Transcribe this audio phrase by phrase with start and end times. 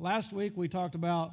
[0.00, 1.32] Last week we talked about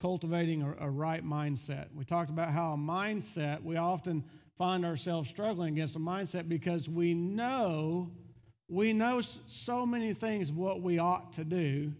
[0.00, 1.86] cultivating a, a, right mindset.
[1.92, 4.22] We talked about how a mindset, we often
[4.56, 8.12] find ourselves struggling against a mindset because we know,
[8.68, 11.92] we know so many things of what we ought to do,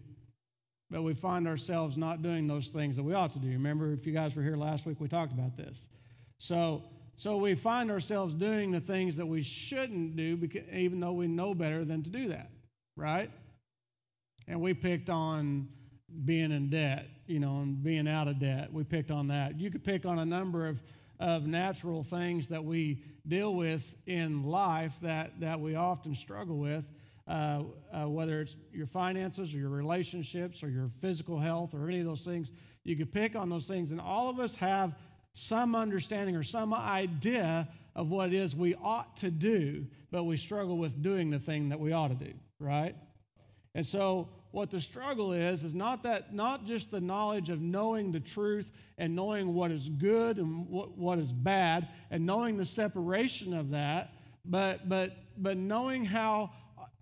[0.89, 3.49] but we find ourselves not doing those things that we ought to do.
[3.49, 5.89] Remember, if you guys were here last week, we talked about this.
[6.37, 6.83] So,
[7.17, 11.27] so we find ourselves doing the things that we shouldn't do, because, even though we
[11.27, 12.51] know better than to do that,
[12.95, 13.29] right?
[14.47, 15.67] And we picked on
[16.23, 18.71] being in debt, you know, and being out of debt.
[18.71, 19.59] We picked on that.
[19.59, 20.81] You could pick on a number of,
[21.19, 26.85] of natural things that we deal with in life that, that we often struggle with,
[27.27, 31.99] uh, uh, whether it's your finances or your relationships or your physical health or any
[31.99, 32.51] of those things.
[32.83, 34.95] You could pick on those things, and all of us have
[35.33, 40.37] some understanding or some idea of what it is we ought to do, but we
[40.37, 42.95] struggle with doing the thing that we ought to do, right?
[43.73, 48.13] And so what the struggle is is not that not just the knowledge of knowing
[48.13, 52.65] the truth and knowing what is good and what, what is bad and knowing the
[52.65, 54.13] separation of that
[54.45, 56.49] but but but knowing how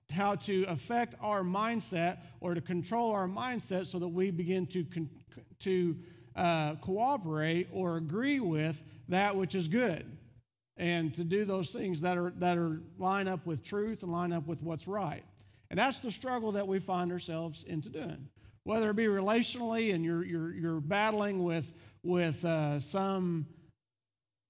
[0.09, 4.83] how to affect our mindset or to control our mindset so that we begin to
[5.59, 5.95] to
[6.35, 10.17] uh, cooperate or agree with that which is good
[10.75, 14.33] and to do those things that are that are line up with truth and line
[14.33, 15.23] up with what's right
[15.73, 18.29] and that's the struggle that we find ourselves into doing.
[18.63, 23.47] Whether it be relationally and you're, you're, you're battling with, with uh, some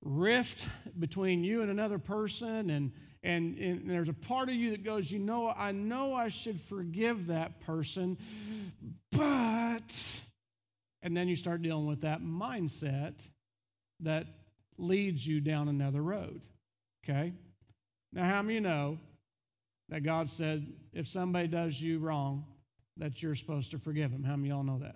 [0.03, 0.67] rift
[0.99, 2.91] between you and another person, and,
[3.23, 6.59] and, and there's a part of you that goes, You know, I know I should
[6.59, 8.17] forgive that person,
[9.09, 10.19] but.
[11.03, 13.25] And then you start dealing with that mindset
[14.01, 14.27] that
[14.77, 16.41] leads you down another road.
[17.05, 17.31] Okay?
[18.11, 18.97] Now, how many you know
[19.93, 22.45] that God said if somebody does you wrong,
[22.97, 24.23] that you're supposed to forgive them.
[24.23, 24.95] How many of y'all know that?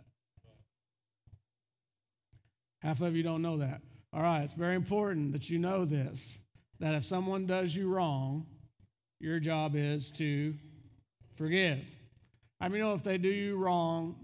[2.82, 3.82] Half of you don't know that.
[4.12, 6.40] All right, it's very important that you know this
[6.80, 8.48] that if someone does you wrong,
[9.20, 10.56] your job is to
[11.36, 11.80] forgive.
[12.60, 14.16] I mean, you know if they do you wrong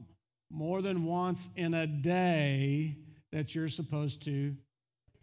[0.49, 2.97] more than once in a day,
[3.31, 4.55] that you're supposed to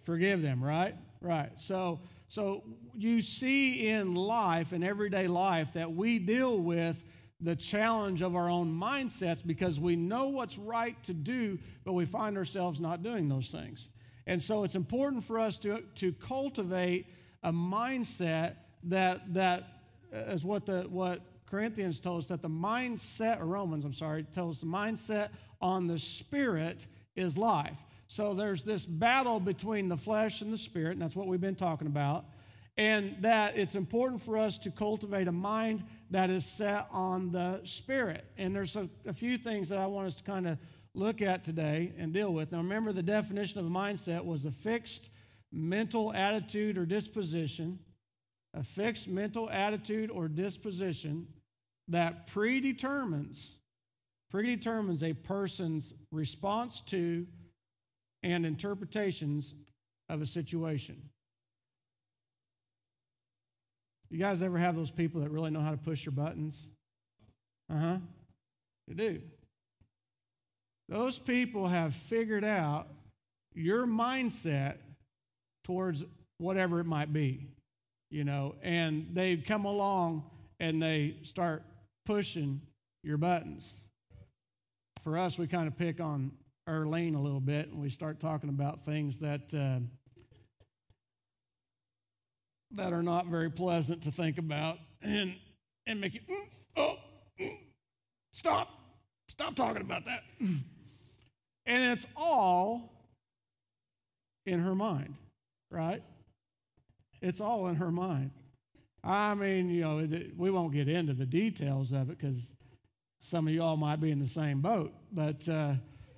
[0.05, 0.95] forgive them, right?
[1.21, 1.59] Right.
[1.59, 1.99] So,
[2.31, 2.63] so
[2.97, 7.03] you see in life, in everyday life, that we deal with
[7.41, 12.05] the challenge of our own mindsets because we know what's right to do, but we
[12.05, 13.89] find ourselves not doing those things.
[14.29, 17.07] And so it's important for us to, to cultivate
[17.43, 18.55] a mindset
[18.85, 19.81] that, that
[20.15, 24.23] uh, is what, the, what Corinthians told us that the mindset, or Romans, I'm sorry,
[24.23, 25.31] tells the mindset
[25.61, 26.87] on the spirit
[27.17, 27.79] is life.
[28.11, 31.55] So there's this battle between the flesh and the spirit, and that's what we've been
[31.55, 32.25] talking about.
[32.77, 37.61] And that it's important for us to cultivate a mind that is set on the
[37.63, 38.25] spirit.
[38.37, 40.59] And there's a, a few things that I want us to kind of
[40.93, 42.51] look at today and deal with.
[42.51, 45.09] Now, remember, the definition of a mindset was a fixed
[45.53, 47.79] mental attitude or disposition,
[48.55, 51.29] a fixed mental attitude or disposition
[51.87, 53.53] that predetermines
[54.33, 57.27] predetermines a person's response to
[58.23, 59.55] and interpretations
[60.09, 61.01] of a situation.
[64.11, 66.67] You guys ever have those people that really know how to push your buttons?
[67.73, 67.97] Uh huh.
[68.89, 69.21] They do.
[70.89, 72.89] Those people have figured out
[73.55, 74.79] your mindset
[75.63, 76.03] towards
[76.39, 77.47] whatever it might be,
[78.11, 80.25] you know, and they come along
[80.59, 81.63] and they start
[82.07, 82.61] pushing
[83.05, 83.73] your buttons.
[85.05, 86.33] For us, we kind of pick on
[86.69, 89.81] Erlene a little bit, and we start talking about things that uh,
[92.73, 95.35] that are not very pleasant to think about, and
[95.87, 96.97] and make you mm, oh
[97.41, 97.57] mm,
[98.33, 98.69] stop
[99.29, 100.63] stop talking about that, and
[101.67, 102.93] it's all
[104.47, 105.15] in her mind,
[105.71, 106.03] right?
[107.23, 108.31] It's all in her mind.
[109.03, 112.53] I mean, you know, we won't get into the details of it because
[113.19, 115.49] some of y'all might be in the same boat, but.
[115.49, 115.75] Uh,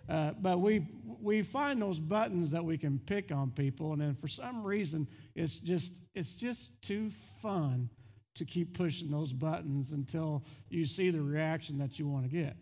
[0.09, 0.87] uh, but we,
[1.21, 5.07] we find those buttons that we can pick on people, and then for some reason,
[5.35, 7.11] it's just, it's just too
[7.41, 7.89] fun
[8.35, 12.57] to keep pushing those buttons until you see the reaction that you want to get.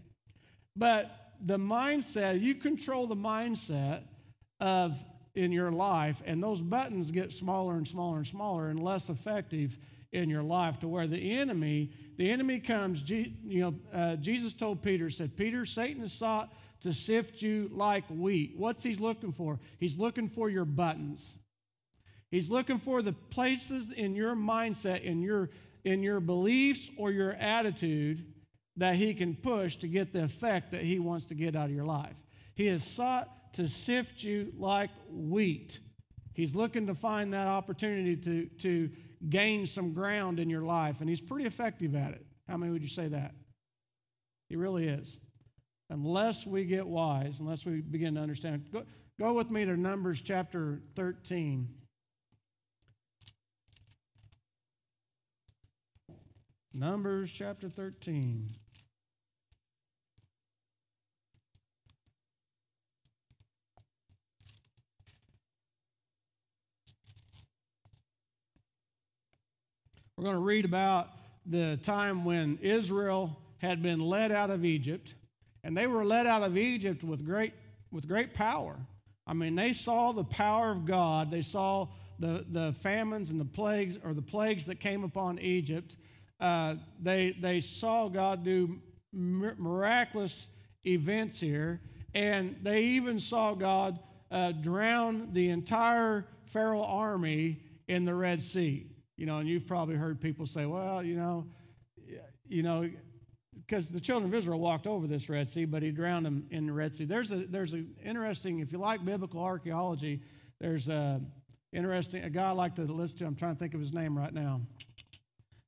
[0.76, 1.10] But
[1.44, 4.02] the mindset, you control the mindset
[4.58, 5.02] of
[5.34, 9.78] in your life, and those buttons get smaller and smaller and smaller and less effective
[10.12, 14.82] in your life to where the enemy the enemy comes you know uh, jesus told
[14.82, 18.55] peter said peter satan has sought to sift you like wheat.
[18.56, 19.59] What's he looking for?
[19.79, 21.37] He's looking for your buttons.
[22.31, 25.50] He's looking for the places in your mindset, in your,
[25.85, 28.25] in your beliefs or your attitude
[28.77, 31.75] that he can push to get the effect that he wants to get out of
[31.75, 32.17] your life.
[32.55, 35.81] He has sought to sift you like wheat.
[36.35, 38.91] He's looking to find that opportunity to, to
[39.29, 42.25] gain some ground in your life, and he's pretty effective at it.
[42.49, 43.35] How many would you say that?
[44.49, 45.19] He really is.
[45.90, 48.64] Unless we get wise, unless we begin to understand.
[48.72, 48.84] Go,
[49.19, 51.69] go with me to Numbers chapter 13.
[56.72, 58.54] Numbers chapter 13.
[70.16, 71.08] We're going to read about
[71.46, 75.14] the time when Israel had been led out of Egypt,
[75.65, 77.53] and they were led out of Egypt with great,
[77.91, 78.77] with great power.
[79.27, 81.31] I mean, they saw the power of God.
[81.31, 85.97] They saw the, the famines and the plagues, or the plagues that came upon Egypt.
[86.41, 88.81] Uh, they, they saw God do
[89.12, 90.49] miraculous
[90.87, 91.81] events here,
[92.15, 93.99] and they even saw God
[94.31, 98.87] uh, drown the entire Pharaoh army in the Red Sea.
[99.17, 101.47] You know, and you've probably heard people say, well, you know,
[102.49, 102.89] you know,
[103.70, 106.67] because the children of Israel walked over this Red Sea, but he drowned them in
[106.67, 107.05] the Red Sea.
[107.05, 110.22] There's a there's an interesting, if you like biblical archaeology,
[110.61, 111.20] there's a
[111.72, 113.26] interesting a guy I like to listen to.
[113.26, 114.62] I'm trying to think of his name right now,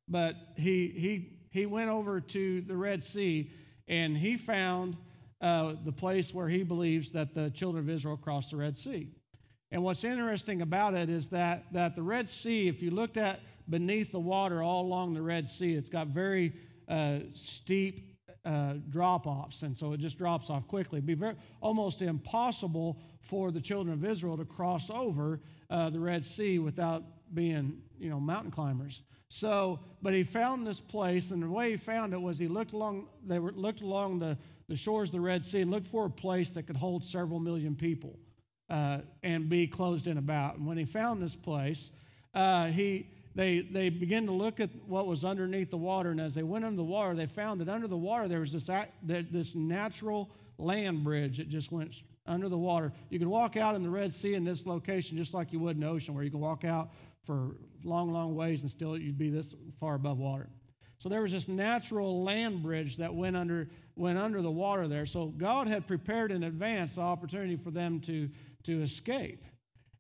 [0.09, 3.53] but he he he went over to the Red Sea
[3.87, 4.97] and he found
[5.41, 9.11] uh, the place where he believes that the children of Israel crossed the Red Sea.
[9.71, 13.41] And what's interesting about it is that, that the Red Sea, if you looked at
[13.69, 16.53] beneath the water all along the Red Sea, it's got very
[16.89, 20.99] uh, steep uh, drop offs, and so it just drops off quickly.
[20.99, 25.41] It'd be very, almost impossible for the children of Israel to cross over
[25.71, 29.03] uh, the Red Sea without being, you know, mountain climbers.
[29.29, 32.73] So, but he found this place, and the way he found it was he looked
[32.73, 33.07] along.
[33.27, 34.37] They were, looked along the,
[34.69, 37.41] the shores of the Red Sea and looked for a place that could hold several
[37.41, 38.19] million people
[38.69, 40.57] uh, and be closed in about.
[40.57, 41.91] And when he found this place,
[42.35, 46.11] uh, he, they, they began to look at what was underneath the water.
[46.11, 48.53] And as they went under the water, they found that under the water there was
[48.53, 48.69] this,
[49.03, 51.95] this natural land bridge that just went
[52.27, 52.93] under the water.
[53.11, 55.77] You could walk out in the Red Sea in this location just like you would
[55.77, 56.91] in the ocean, where you can walk out
[57.25, 60.49] for long, long ways and still you'd be this far above water.
[60.99, 65.07] So there was this natural land bridge that went under, went under the water there.
[65.07, 68.29] So God had prepared in advance the opportunity for them to
[68.65, 69.45] to escape.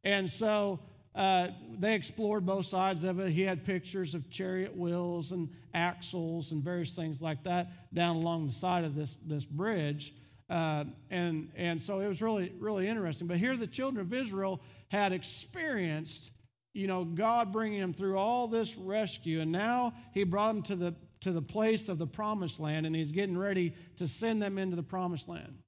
[0.04, 0.80] And so
[1.14, 1.48] uh,
[1.78, 3.30] they explored both sides of it.
[3.30, 8.46] He had pictures of chariot wheels and axles and various things like that down along
[8.46, 10.14] the side of this, this bridge.
[10.48, 13.26] Uh, and, and so it was really, really interesting.
[13.26, 16.30] But here the children of Israel had experienced,
[16.72, 19.40] you know, God bringing them through all this rescue.
[19.40, 22.96] And now he brought them to the, to the place of the promised land, and
[22.96, 25.58] he's getting ready to send them into the promised land.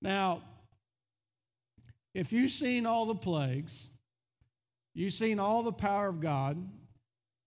[0.00, 0.42] Now,
[2.14, 3.88] if you've seen all the plagues,
[4.94, 6.56] you've seen all the power of God,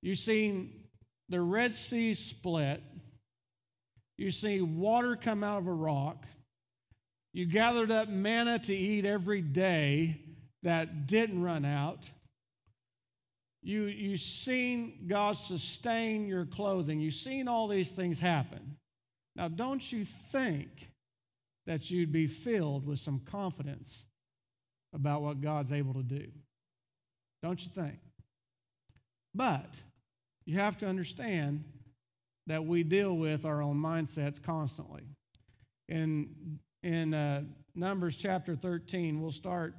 [0.01, 0.83] you've seen
[1.29, 2.81] the Red Sea split,
[4.17, 6.25] you see water come out of a rock,
[7.33, 10.21] you gathered up manna to eat every day
[10.63, 12.09] that didn't run out.
[13.61, 16.99] You, you've seen God sustain your clothing.
[16.99, 18.77] You've seen all these things happen.
[19.35, 20.89] Now, don't you think
[21.67, 24.05] that you'd be filled with some confidence
[24.93, 26.27] about what God's able to do.
[27.41, 27.99] Don't you think?
[29.33, 29.81] But
[30.45, 31.63] you have to understand
[32.47, 35.03] that we deal with our own mindsets constantly.
[35.89, 37.43] In, in uh,
[37.75, 39.75] Numbers chapter 13, we'll start.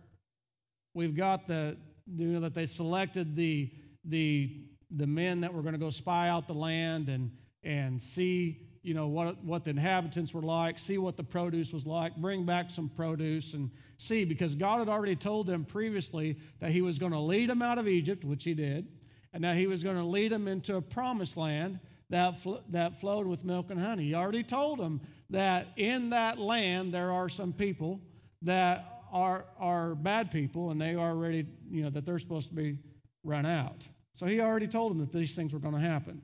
[0.94, 1.76] We've got the,
[2.16, 3.70] you know, that they selected the,
[4.04, 4.60] the,
[4.90, 7.30] the men that were going to go spy out the land and,
[7.62, 11.86] and see you know what, what the inhabitants were like see what the produce was
[11.86, 16.70] like bring back some produce and see because god had already told them previously that
[16.70, 18.86] he was going to lead them out of egypt which he did
[19.32, 21.78] and that he was going to lead them into a promised land
[22.10, 24.04] that, fl- that flowed with milk and honey.
[24.04, 28.00] He already told them that in that land there are some people
[28.42, 32.54] that are, are bad people and they are ready you know that they're supposed to
[32.54, 32.78] be
[33.24, 33.86] run out.
[34.12, 36.22] So he already told them that these things were going to happen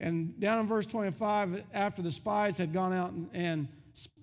[0.00, 3.68] and down in verse 25, after the spies had gone out and, and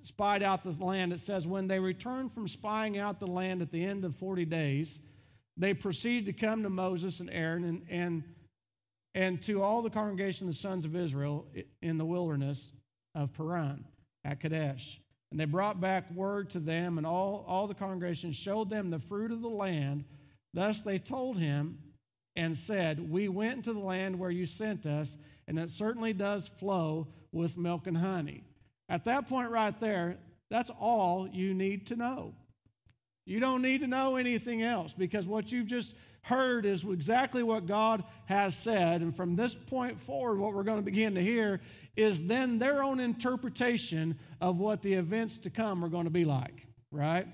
[0.03, 3.71] spied out the land, it says, When they returned from spying out the land at
[3.71, 4.99] the end of 40 days,
[5.57, 8.23] they proceeded to come to Moses and Aaron and, and,
[9.15, 11.45] and to all the congregation of the sons of Israel
[11.81, 12.71] in the wilderness
[13.15, 13.85] of Paran
[14.23, 14.99] at Kadesh.
[15.31, 18.99] And they brought back word to them, and all, all the congregation showed them the
[18.99, 20.05] fruit of the land.
[20.53, 21.79] Thus they told him,
[22.35, 26.47] and said, We went into the land where you sent us, and it certainly does
[26.47, 28.43] flow with milk and honey.
[28.89, 30.17] At that point, right there,
[30.49, 32.33] that's all you need to know.
[33.25, 37.65] You don't need to know anything else because what you've just heard is exactly what
[37.65, 39.01] God has said.
[39.01, 41.61] And from this point forward, what we're going to begin to hear
[41.95, 46.25] is then their own interpretation of what the events to come are going to be
[46.25, 47.27] like, right?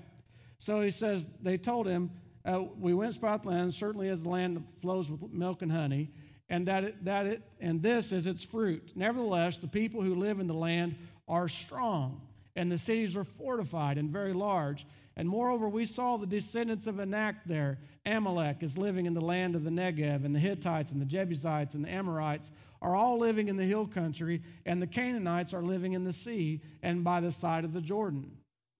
[0.58, 2.10] So he says, they told him,
[2.44, 6.10] uh, We went spot the land, certainly as the land flows with milk and honey,
[6.48, 8.92] and that it, that it, and this is its fruit.
[8.94, 10.96] Nevertheless, the people who live in the land
[11.28, 12.20] are strong,
[12.56, 14.86] and the cities are fortified and very large.
[15.16, 17.78] And moreover, we saw the descendants of Anak there.
[18.06, 21.74] Amalek is living in the land of the Negev, and the Hittites and the Jebusites
[21.74, 22.50] and the Amorites
[22.82, 26.62] are all living in the hill country, and the Canaanites are living in the sea
[26.82, 28.30] and by the side of the Jordan.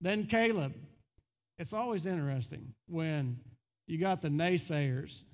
[0.00, 0.72] Then Caleb.
[1.60, 3.38] It's always interesting when
[3.86, 5.24] you got the naysayers.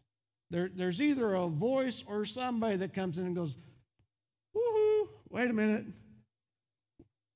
[0.50, 3.54] There, there's either a voice or somebody that comes in and goes,
[4.54, 5.84] woohoo, wait a minute.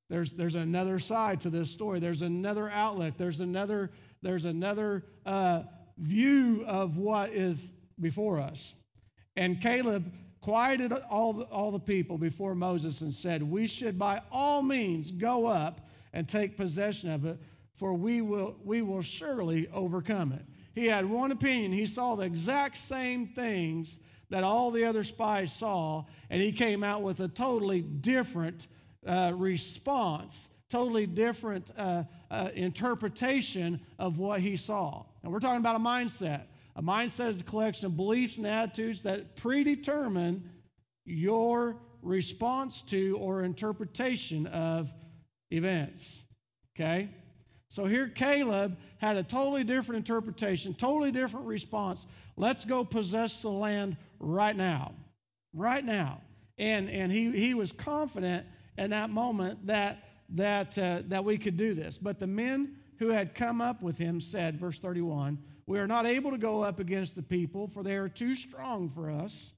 [0.08, 2.00] There's, there's another side to this story.
[2.00, 3.14] There's another outlet.
[3.16, 3.92] There's another,
[4.22, 5.62] there's another uh,
[5.96, 8.74] view of what is before us.
[9.36, 14.22] And Caleb quieted all the, all the people before Moses and said, We should by
[14.32, 17.38] all means go up and take possession of it,
[17.80, 20.44] for we will, we will surely overcome it.
[20.74, 21.72] He had one opinion.
[21.72, 26.84] He saw the exact same things that all the other spies saw, and he came
[26.84, 28.66] out with a totally different
[29.06, 35.06] uh, response, totally different uh, uh, interpretation of what he saw.
[35.22, 36.42] And we're talking about a mindset.
[36.76, 40.50] A mindset is a collection of beliefs and attitudes that predetermine
[41.06, 44.92] your response to or interpretation of
[45.50, 46.22] events.
[46.76, 47.08] Okay?
[47.70, 52.06] So here Caleb had a totally different interpretation, totally different response.
[52.36, 54.92] Let's go possess the land right now.
[55.54, 56.20] Right now.
[56.58, 58.46] And, and he, he was confident
[58.76, 61.96] in that moment that, that, uh, that we could do this.
[61.96, 66.06] But the men who had come up with him said, verse 31, we are not
[66.06, 69.52] able to go up against the people, for they are too strong for us.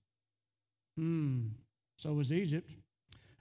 [0.97, 1.49] Hmm.
[1.97, 2.71] So was Egypt.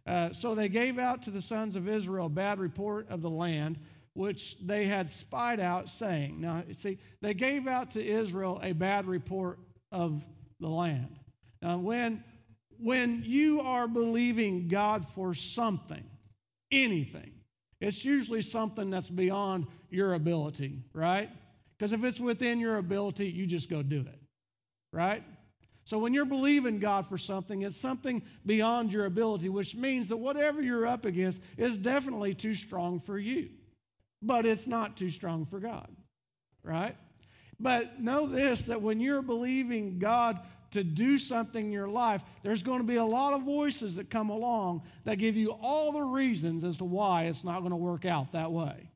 [0.06, 3.30] Uh, so they gave out to the sons of Israel a bad report of the
[3.30, 3.78] land,
[4.14, 9.06] which they had spied out, saying, Now, see, they gave out to Israel a bad
[9.06, 9.60] report
[9.92, 10.24] of
[10.60, 11.18] the land.
[11.62, 12.24] Now, when,
[12.78, 16.04] when you are believing God for something,
[16.72, 17.32] anything,
[17.80, 21.30] it's usually something that's beyond your ability, right?
[21.78, 24.20] Because if it's within your ability, you just go do it,
[24.94, 25.24] right?
[25.84, 30.18] So when you're believing God for something, it's something beyond your ability, which means that
[30.18, 33.50] whatever you're up against is definitely too strong for you.
[34.22, 35.90] But it's not too strong for God,
[36.64, 36.96] right?
[37.60, 40.40] But know this that when you're believing God
[40.72, 44.10] to do something in your life, there's going to be a lot of voices that
[44.10, 47.78] come along that give you all the reasons as to why it's not going to
[47.78, 48.88] work out that way.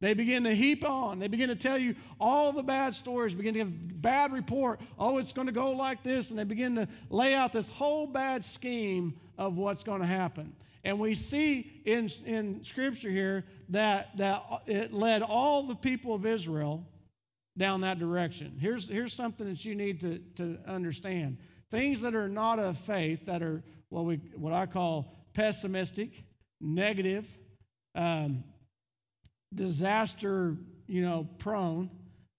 [0.00, 1.18] They begin to heap on.
[1.18, 4.80] They begin to tell you all the bad stories, begin to give bad report.
[4.98, 6.28] Oh, it's going to go like this.
[6.28, 10.52] And they begin to lay out this whole bad scheme of what's going to happen.
[10.84, 16.26] And we see in, in Scripture here that, that it led all the people of
[16.26, 16.84] Israel
[17.56, 18.56] down that direction.
[18.60, 21.38] Here's, here's something that you need to, to understand
[21.70, 26.10] things that are not of faith, that are what, we, what I call pessimistic,
[26.60, 27.26] negative,
[27.94, 28.44] um,
[29.52, 30.56] disaster,
[30.86, 31.90] you know, prone,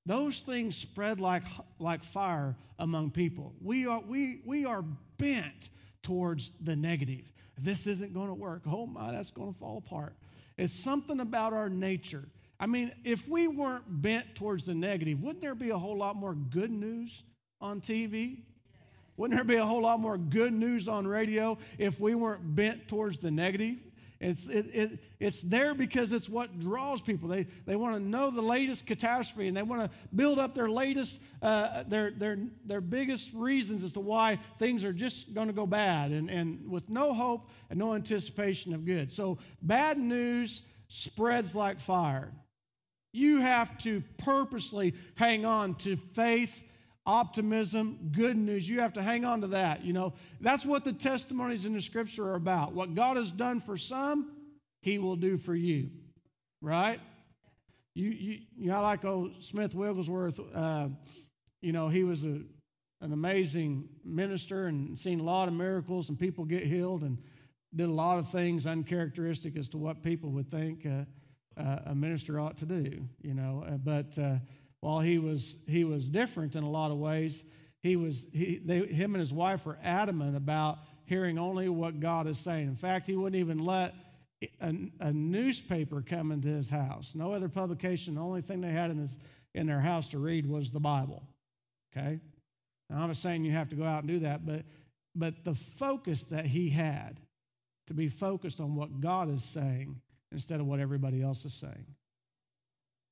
[0.06, 1.44] those things spread like,
[1.80, 3.54] like fire among people.
[3.62, 4.84] We are, we, we are
[5.18, 5.70] bent
[6.04, 7.26] towards the negative.
[7.58, 8.64] This isn't going to work.
[8.68, 10.16] Oh my, that's going to fall apart.
[10.58, 12.26] It's something about our nature.
[12.60, 16.16] I mean, if we weren't bent towards the negative, wouldn't there be a whole lot
[16.16, 17.24] more good news
[17.60, 18.44] on TV?
[19.18, 22.88] Wouldn't there be a whole lot more good news on radio if we weren't bent
[22.88, 23.78] towards the negative?
[24.20, 27.28] It's, it, it, it's there because it's what draws people.
[27.28, 30.70] They, they want to know the latest catastrophe and they want to build up their
[30.70, 35.54] latest, uh, their, their, their biggest reasons as to why things are just going to
[35.54, 39.12] go bad and, and with no hope and no anticipation of good.
[39.12, 42.32] So bad news spreads like fire.
[43.12, 46.64] You have to purposely hang on to faith
[47.06, 48.68] optimism, good news.
[48.68, 49.84] You have to hang on to that.
[49.84, 52.74] You know, that's what the testimonies in the scripture are about.
[52.74, 54.32] What God has done for some,
[54.82, 55.90] He will do for you,
[56.62, 57.00] right?
[57.94, 60.40] You, you, you know, I like old Smith Wigglesworth.
[60.54, 60.90] Uh,
[61.62, 62.42] you know, he was a,
[63.02, 67.18] an amazing minister and seen a lot of miracles and people get healed and
[67.74, 71.06] did a lot of things uncharacteristic as to what people would think uh,
[71.60, 73.08] uh, a minister ought to do.
[73.22, 74.36] You know, uh, but uh,
[74.86, 77.44] while he was, he was different in a lot of ways,
[77.82, 82.28] he was he, they, him and his wife were adamant about hearing only what God
[82.28, 82.68] is saying.
[82.68, 83.96] In fact, he wouldn't even let
[84.62, 87.14] a, a newspaper come into his house.
[87.16, 88.14] No other publication.
[88.14, 89.18] The only thing they had in his
[89.56, 91.24] in their house to read was the Bible.
[91.92, 92.20] Okay?
[92.92, 94.66] Now, I'm not saying you have to go out and do that, but,
[95.16, 97.20] but the focus that he had
[97.88, 100.00] to be focused on what God is saying
[100.32, 101.86] instead of what everybody else is saying.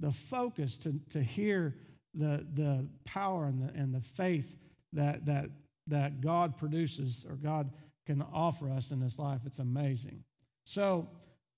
[0.04, 1.78] The focus to, to hear
[2.14, 4.58] the, the power and the, and the faith
[4.92, 5.46] that, that,
[5.88, 7.72] that God produces or God
[8.06, 10.26] can offer us in this life, it's amazing.
[10.66, 11.08] So,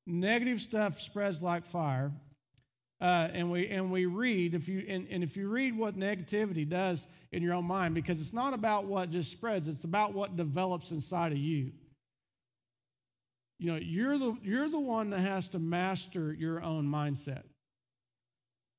[0.06, 2.12] negative stuff spreads like fire.
[3.02, 6.70] Uh, and we and we read if you and, and if you read what negativity
[6.70, 10.38] does in your own mind because it's not about what just spreads it's about what
[10.38, 11.74] develops inside of you
[13.60, 17.44] you know you're the you're the one that has to master your own mindset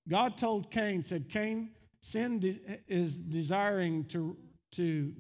[0.09, 1.71] god told cain said cain
[2.01, 4.37] sin de- is desiring to
[4.73, 5.13] to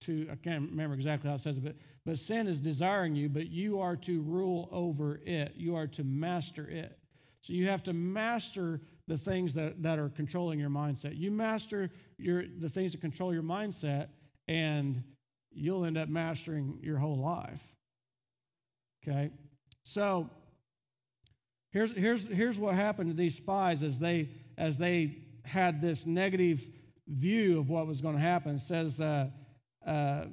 [0.00, 3.28] to i can't remember exactly how it says it but but sin is desiring you
[3.28, 6.98] but you are to rule over it you are to master it
[7.42, 11.18] so you have to master the things that, that are controlling your mindset.
[11.18, 14.08] You master your, the things that control your mindset,
[14.46, 15.02] and
[15.50, 17.60] you'll end up mastering your whole life.
[19.06, 19.30] Okay?
[19.84, 20.30] So
[21.72, 26.64] here's, here's, here's what happened to these spies as they, as they had this negative
[27.08, 28.56] view of what was going to happen.
[28.56, 29.28] It says, uh,
[29.86, 30.24] uh,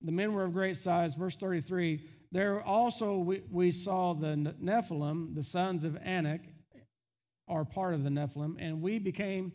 [0.00, 1.14] the men were of great size.
[1.14, 2.00] Verse 33
[2.32, 6.42] there also we, we saw the Nephilim, the sons of Anak,
[7.48, 9.52] are part of the Nephilim, and we became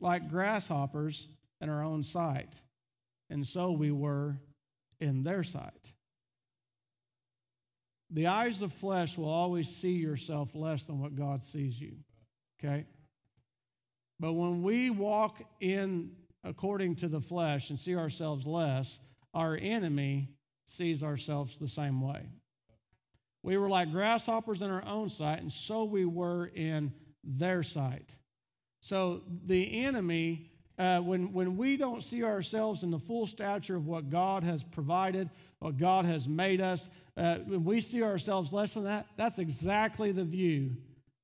[0.00, 1.28] like grasshoppers
[1.60, 2.62] in our own sight.
[3.28, 4.40] And so we were
[4.98, 5.92] in their sight.
[8.10, 11.96] The eyes of flesh will always see yourself less than what God sees you.
[12.58, 12.86] Okay?
[14.18, 16.12] But when we walk in
[16.44, 18.98] according to the flesh and see ourselves less,
[19.32, 20.30] our enemy
[20.66, 22.28] sees ourselves the same way.
[23.42, 26.92] We were like grasshoppers in our own sight, and so we were in
[27.24, 28.16] their sight.
[28.80, 33.86] So the enemy, uh, when, when we don't see ourselves in the full stature of
[33.86, 36.88] what God has provided, what God has made us,
[37.20, 40.76] uh, when we see ourselves less than that, that's exactly the view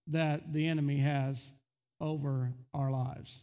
[0.08, 1.52] that the enemy has
[2.00, 3.42] over our lives.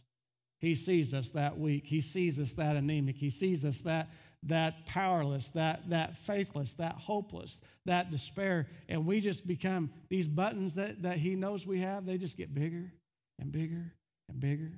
[0.60, 1.84] He sees us that weak.
[1.86, 3.16] He sees us that anemic.
[3.16, 4.08] He sees us that
[4.46, 8.68] that powerless, that, that faithless, that hopeless, that despair.
[8.88, 12.54] And we just become these buttons that, that He knows we have, they just get
[12.54, 12.92] bigger
[13.38, 13.94] and bigger
[14.28, 14.72] and bigger.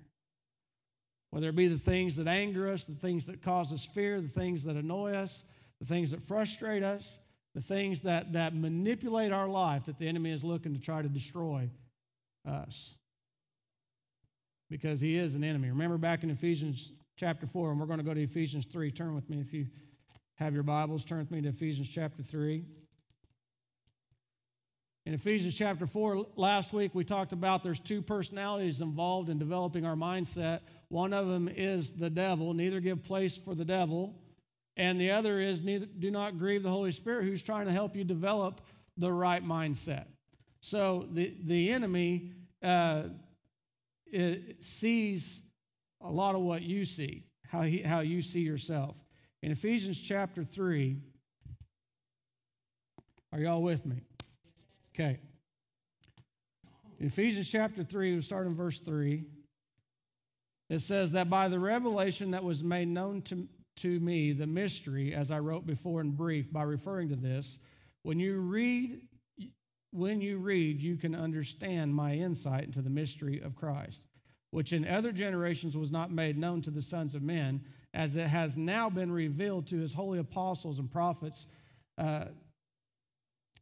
[1.31, 4.29] Whether it be the things that anger us, the things that cause us fear, the
[4.29, 5.43] things that annoy us,
[5.81, 7.19] the things that frustrate us,
[7.57, 11.09] the things that, that manipulate our life that the enemy is looking to try to
[11.09, 11.71] destroy
[12.47, 12.95] us.
[14.69, 15.71] Because he is an enemy.
[15.71, 18.91] Remember back in Ephesians chapter 4, and we're going to go to Ephesians 3.
[18.91, 19.69] Turn with me if you
[20.35, 21.07] have your Bibles.
[21.07, 22.63] Turn with me to Ephesians chapter 3.
[25.07, 29.87] In Ephesians chapter 4, last week we talked about there's two personalities involved in developing
[29.87, 30.61] our mindset.
[30.89, 34.15] One of them is the devil, neither give place for the devil.
[34.77, 37.97] And the other is neither, do not grieve the Holy Spirit, who's trying to help
[37.97, 38.61] you develop
[38.97, 40.05] the right mindset.
[40.61, 43.05] So the, the enemy uh,
[44.61, 45.43] sees
[46.01, 48.97] a lot of what you see, how, he, how you see yourself.
[49.43, 50.99] In Ephesians chapter 3,
[53.33, 54.03] are y'all with me?
[54.95, 55.21] Okay.
[56.99, 59.25] In Ephesians chapter 3, we start in verse 3.
[60.69, 65.15] It says that by the revelation that was made known to, to me, the mystery,
[65.15, 67.59] as I wrote before in brief, by referring to this,
[68.03, 69.01] when you read,
[69.93, 74.07] when you read, you can understand my insight into the mystery of Christ
[74.57, 77.61] which in other generations was not made known to the sons of men,
[77.93, 81.47] as it has now been revealed to his holy apostles and prophets
[81.99, 82.25] uh,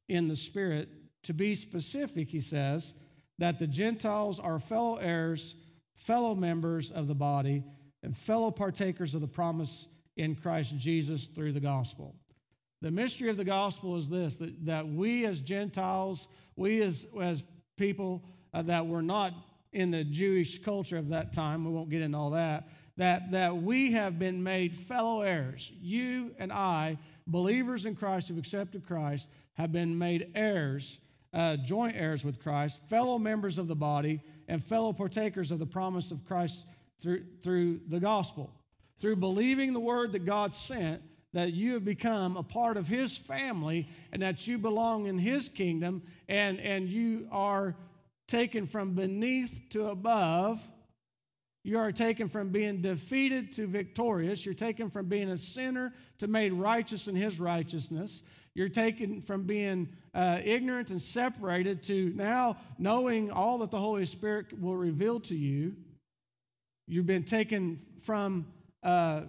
[0.09, 0.89] in the Spirit.
[1.25, 2.95] To be specific, he says,
[3.39, 5.57] that the Gentiles are fellow heirs,
[5.97, 7.65] fellow members of the body,
[8.05, 12.15] and fellow partakers of the promise in Christ Jesus through the gospel.
[12.83, 17.43] The mystery of the gospel is this that, that we as Gentiles, we as, as
[17.77, 18.23] people
[18.53, 19.33] uh, that were not
[19.73, 23.57] in the Jewish culture of that time, we won't get into all that, that, that
[23.57, 25.73] we have been made fellow heirs.
[25.81, 31.01] You and I, believers in Christ who've accepted Christ, have been made heirs,
[31.33, 35.67] uh, joint heirs with Christ, fellow members of the body, and fellow partakers of the
[35.67, 36.67] promise of Christ
[37.01, 38.53] through, through the gospel.
[39.05, 41.03] Through believing the word that God sent,
[41.35, 45.51] that you have become a part of his family and that you belong in his
[45.51, 47.77] kingdom and, and you are
[48.29, 50.67] taken from beneath to above
[51.67, 54.45] You are taken from being defeated to victorious.
[54.45, 58.23] You're taken from being a sinner to made righteous in his righteousness.
[58.55, 64.05] You're taken from being uh, ignorant and separated to now knowing all that the Holy
[64.05, 65.75] Spirit will reveal to you.
[66.87, 68.47] You've been taken from,
[68.85, 69.23] uh,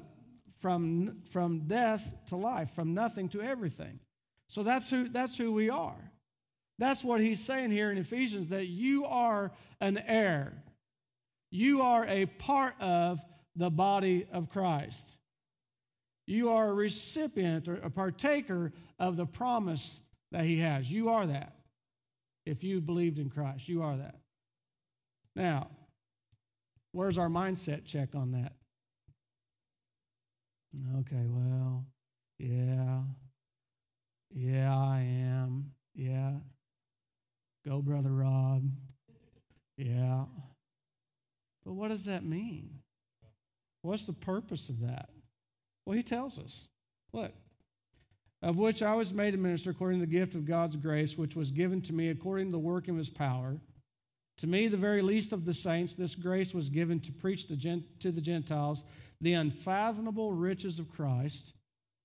[0.59, 3.99] from, from death to life, from nothing to everything.
[4.47, 6.11] So that's who, that's who we are.
[6.77, 10.61] That's what he's saying here in Ephesians that you are an heir.
[11.51, 13.19] You are a part of
[13.55, 15.17] the body of Christ.
[16.27, 20.91] You are a recipient or a partaker of the promise that he has.
[20.91, 21.53] You are that.
[22.45, 24.19] If you've believed in Christ, you are that.
[25.35, 25.69] Now,
[26.91, 28.53] where's our mindset check on that?
[30.99, 31.85] Okay, well,
[32.39, 33.01] yeah.
[34.33, 35.71] Yeah, I am.
[35.93, 36.33] Yeah.
[37.65, 38.63] Go, Brother Rob.
[39.77, 40.25] Yeah.
[41.65, 42.79] But what does that mean?
[43.81, 45.09] What's the purpose of that?
[45.85, 46.67] Well, he tells us.
[47.13, 47.31] Look,
[48.41, 51.35] of which I was made a minister according to the gift of God's grace, which
[51.35, 53.57] was given to me according to the work of his power.
[54.39, 57.83] To me, the very least of the saints, this grace was given to preach the
[57.99, 58.83] to the Gentiles
[59.21, 61.53] the unfathomable riches of Christ.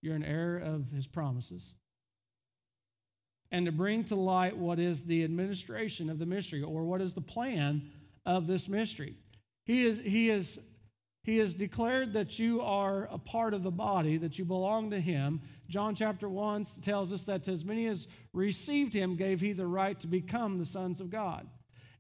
[0.02, 1.74] You're an heir of his promises.
[3.50, 7.14] And to bring to light what is the administration of the mystery, or what is
[7.14, 7.90] the plan
[8.24, 9.16] of this mystery.
[9.66, 10.58] He is, he is
[11.22, 15.00] he has declared that you are a part of the body, that you belong to
[15.00, 15.42] Him.
[15.68, 19.66] John chapter 1 tells us that to as many as received Him, gave He the
[19.66, 21.46] right to become the sons of God.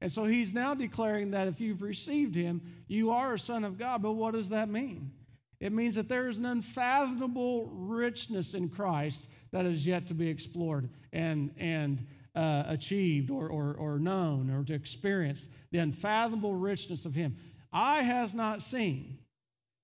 [0.00, 3.78] And so He's now declaring that if you've received Him, you are a son of
[3.78, 4.02] God.
[4.02, 5.12] But what does that mean?
[5.60, 10.28] It means that there is an unfathomable richness in Christ that is yet to be
[10.28, 17.04] explored and, and uh, achieved or, or, or known or to experience the unfathomable richness
[17.04, 17.36] of Him.
[17.72, 19.18] Eye has not seen,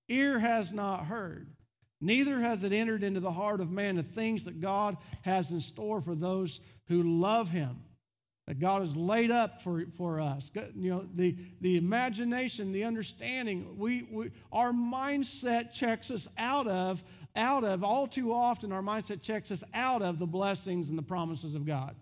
[0.09, 1.47] ear has not heard,
[2.01, 5.59] neither has it entered into the heart of man the things that God has in
[5.59, 7.81] store for those who love him.
[8.47, 10.49] That God has laid up for, for us.
[10.75, 17.03] You know, the, the imagination, the understanding, we, we, our mindset checks us out of,
[17.35, 21.03] out of, all too often, our mindset checks us out of the blessings and the
[21.03, 21.95] promises of God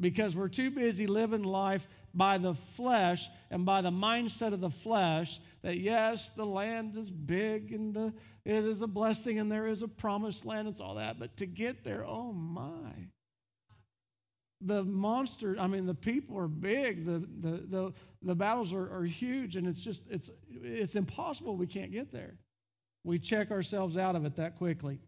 [0.00, 4.70] because we're too busy living life by the flesh and by the mindset of the
[4.70, 8.14] flesh that yes, the land is big and the,
[8.44, 11.46] it is a blessing and there is a promised land and all that, but to
[11.46, 13.08] get there, oh my.
[14.60, 17.92] The monster, I mean, the people are big, the, the, the,
[18.22, 22.34] the battles are, are huge, and it's just, it's, it's impossible we can't get there.
[23.04, 24.98] We check ourselves out of it that quickly.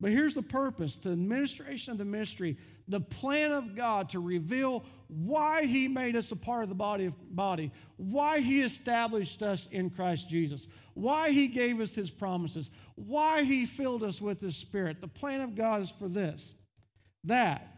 [0.00, 2.56] But here's the purpose the administration of the mystery,
[2.88, 7.06] the plan of God to reveal why He made us a part of the body,
[7.06, 12.70] of, body, why He established us in Christ Jesus, why He gave us His promises,
[12.94, 15.00] why He filled us with His Spirit.
[15.00, 16.54] The plan of God is for this
[17.24, 17.69] that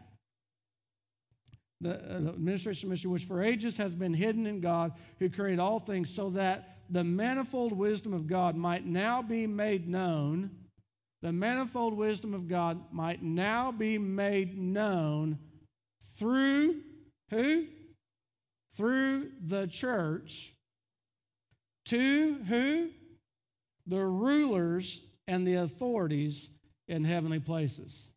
[1.83, 5.59] the, uh, the administration mystery, which for ages has been hidden in God who created
[5.59, 10.51] all things, so that the manifold wisdom of God might now be made known
[11.23, 15.39] the manifold wisdom of God might now be made known
[16.19, 16.81] through
[17.29, 17.67] who?
[18.75, 20.51] Through the church
[21.85, 22.89] to who?
[23.87, 26.49] The rulers and the authorities
[26.89, 28.09] in heavenly places.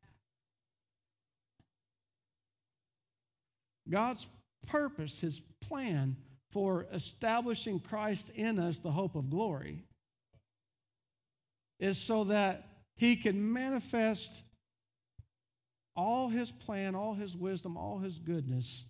[3.89, 4.27] God's
[4.67, 6.17] purpose, his plan
[6.51, 9.85] for establishing Christ in us, the hope of glory,
[11.79, 14.43] is so that he can manifest
[15.95, 18.85] all his plan, all his wisdom, all his goodness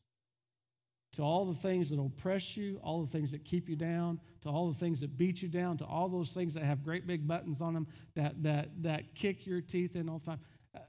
[1.17, 4.51] to all the things that oppress you, all the things that keep you down, to
[4.51, 7.27] all the things that beat you down, to all those things that have great big
[7.27, 10.41] buttons on them that, that, that kick your teeth in all the time.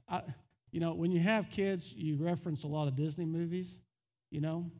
[0.06, 0.22] I,
[0.70, 3.80] you know, when you have kids, you reference a lot of Disney movies,
[4.30, 4.70] you know.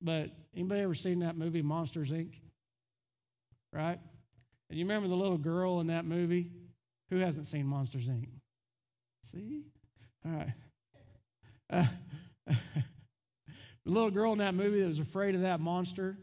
[0.00, 2.34] But anybody ever seen that movie, Monsters, Inc.?
[3.72, 3.98] Right?
[4.70, 6.50] And you remember the little girl in that movie?
[7.10, 8.28] Who hasn't seen Monsters, Inc.?
[9.24, 9.62] See?
[10.24, 10.52] All right.
[11.70, 11.86] Uh,
[12.46, 12.54] the
[13.84, 16.16] little girl in that movie that was afraid of that monster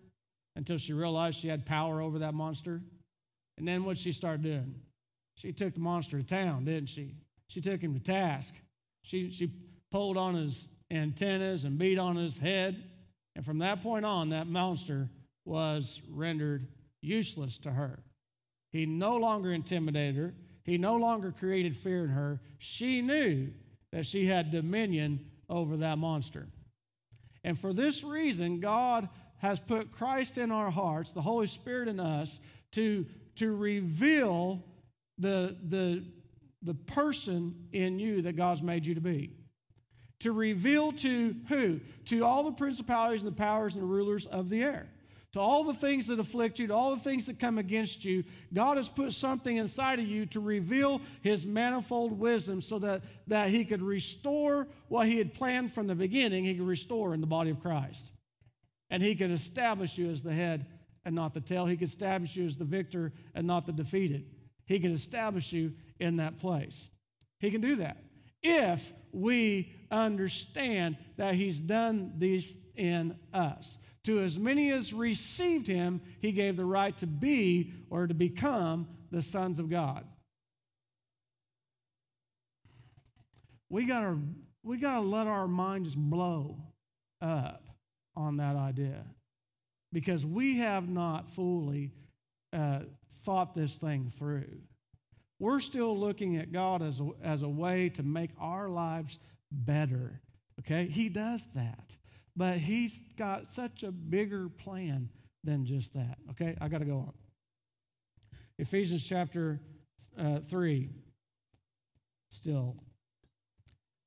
[0.55, 2.81] until she realized she had power over that monster.
[3.57, 4.75] And then what she started doing?
[5.35, 7.15] She took the monster to town, didn't she?
[7.47, 8.55] She took him to task.
[9.03, 9.51] She, she
[9.91, 12.83] pulled on his antennas and beat on his head.
[13.35, 15.09] And from that point on, that monster
[15.43, 16.67] was rendered
[17.01, 18.03] useless to her.
[18.71, 20.33] He no longer intimidated her.
[20.63, 22.41] He no longer created fear in her.
[22.57, 23.51] She knew
[23.91, 26.47] that she had dominion over that monster.
[27.43, 31.99] And for this reason, God has put Christ in our hearts, the Holy Spirit in
[31.99, 32.39] us,
[32.71, 34.63] to, to reveal
[35.17, 36.03] the, the,
[36.63, 39.31] the person in you that God's made you to be.
[40.25, 41.81] To reveal to who?
[42.05, 44.87] To all the principalities and the powers and the rulers of the air.
[45.33, 48.23] To all the things that afflict you, to all the things that come against you,
[48.51, 53.51] God has put something inside of you to reveal His manifold wisdom so that, that
[53.51, 57.27] He could restore what He had planned from the beginning, He could restore in the
[57.27, 58.11] body of Christ.
[58.89, 60.65] And He could establish you as the head
[61.05, 61.67] and not the tail.
[61.67, 64.25] He could establish you as the victor and not the defeated.
[64.65, 66.89] He can establish you in that place.
[67.39, 67.97] He can do that
[68.45, 73.77] if we understand that He's done these in us.
[74.05, 78.87] To as many as received Him, He gave the right to be or to become
[79.11, 80.05] the sons of God.
[83.69, 84.17] We gotta,
[84.63, 86.57] we gotta let our mind just blow
[87.21, 87.63] up
[88.15, 89.03] on that idea
[89.91, 91.91] because we have not fully
[92.53, 92.81] uh,
[93.23, 94.59] thought this thing through.
[95.39, 99.19] We're still looking at God as a, as a way to make our lives
[99.55, 100.21] better.
[100.59, 100.87] Okay?
[100.87, 101.95] He does that.
[102.35, 105.09] But He's got such a bigger plan
[105.43, 106.17] than just that.
[106.31, 106.57] Okay?
[106.59, 107.13] I got to go on.
[108.57, 109.59] Ephesians chapter
[110.17, 110.89] uh, 3.
[112.31, 112.75] Still.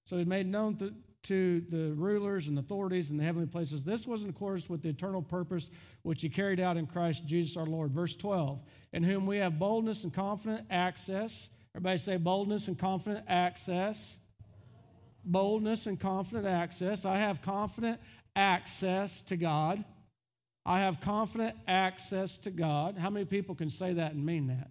[0.04, 3.84] So He made known to, to the rulers and authorities in the heavenly places.
[3.84, 5.70] This was in accordance with the eternal purpose
[6.02, 7.92] which he carried out in Christ Jesus our Lord.
[7.92, 11.50] Verse 12, in whom we have boldness and confident access.
[11.74, 14.18] Everybody say boldness and confident access.
[15.24, 17.04] Boldness and confident access.
[17.04, 18.00] I have confident
[18.35, 19.85] access to God.
[20.64, 22.98] I have confident access to God.
[22.98, 24.70] How many people can say that and mean that?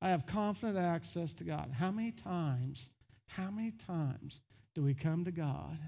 [0.00, 1.72] I have confident access to God.
[1.78, 2.90] How many times,
[3.28, 4.40] how many times
[4.74, 5.78] do we come to God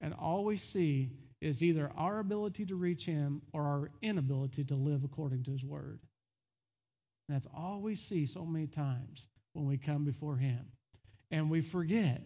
[0.00, 4.74] and all we see is either our ability to reach Him or our inability to
[4.74, 6.00] live according to His Word.
[7.28, 10.66] And that's all we see so many times when we come before Him.
[11.30, 12.22] And we forget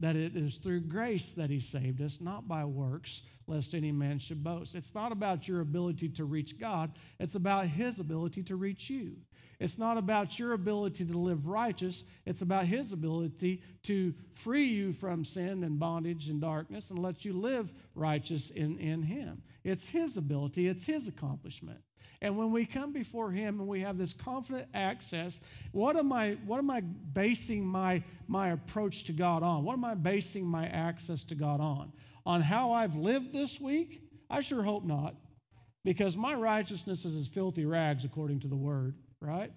[0.00, 4.18] that it is through grace that He saved us, not by works, lest any man
[4.18, 4.74] should boast.
[4.74, 9.16] It's not about your ability to reach God, it's about His ability to reach you.
[9.58, 14.92] It's not about your ability to live righteous, it's about His ability to free you
[14.92, 19.42] from sin and bondage and darkness and let you live righteous in, in Him.
[19.64, 21.80] It's His ability, it's His accomplishment.
[22.20, 25.40] And when we come before Him and we have this confident access,
[25.72, 29.64] what am I, what am I basing my, my approach to God on?
[29.64, 31.92] What am I basing my access to God on?
[32.26, 34.02] On how I've lived this week?
[34.28, 35.14] I sure hope not,
[35.84, 39.52] because my righteousness is as filthy rags according to the Word right?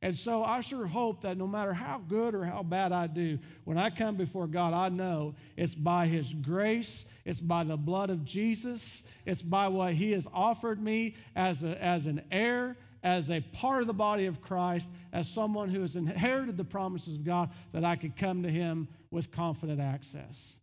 [0.00, 3.38] And so I sure hope that no matter how good or how bad I do,
[3.64, 8.10] when I come before God, I know it's by His grace, it's by the blood
[8.10, 13.28] of Jesus, it's by what He has offered me as, a, as an heir, as
[13.28, 17.24] a part of the body of Christ, as someone who has inherited the promises of
[17.24, 20.58] God, that I could come to Him with confident access.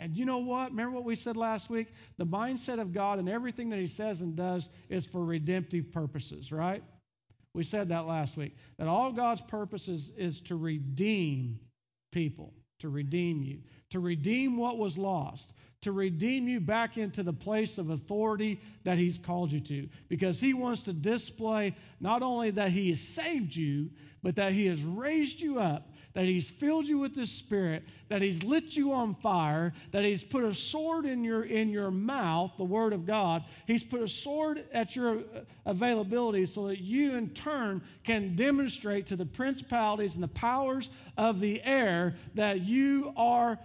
[0.00, 0.70] And you know what?
[0.70, 1.86] Remember what we said last week?
[2.16, 6.50] The mindset of God and everything that He says and does is for redemptive purposes,
[6.50, 6.82] right?
[7.54, 8.56] We said that last week.
[8.78, 11.60] That all God's purpose is, is to redeem
[12.10, 13.58] people, to redeem you,
[13.90, 18.98] to redeem what was lost, to redeem you back into the place of authority that
[18.98, 19.88] He's called you to.
[20.08, 23.90] Because He wants to display not only that He has saved you,
[24.22, 28.22] but that He has raised you up that He's filled you with the Spirit, that
[28.22, 32.52] He's lit you on fire, that He's put a sword in your, in your mouth,
[32.56, 33.44] the Word of God.
[33.66, 35.22] He's put a sword at your uh,
[35.66, 41.40] availability so that you, in turn, can demonstrate to the principalities and the powers of
[41.40, 43.58] the air that you are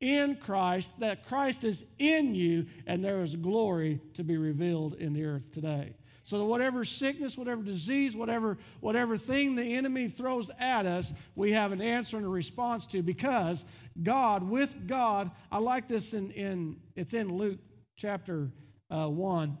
[0.00, 5.14] in Christ, that Christ is in you, and there is glory to be revealed in
[5.14, 5.94] the earth today.
[6.26, 11.52] So that whatever sickness, whatever disease, whatever, whatever thing the enemy throws at us, we
[11.52, 13.64] have an answer and a response to because
[14.02, 17.60] God, with God, I like this in, in it's in Luke
[17.96, 18.50] chapter
[18.90, 19.56] uh, 1,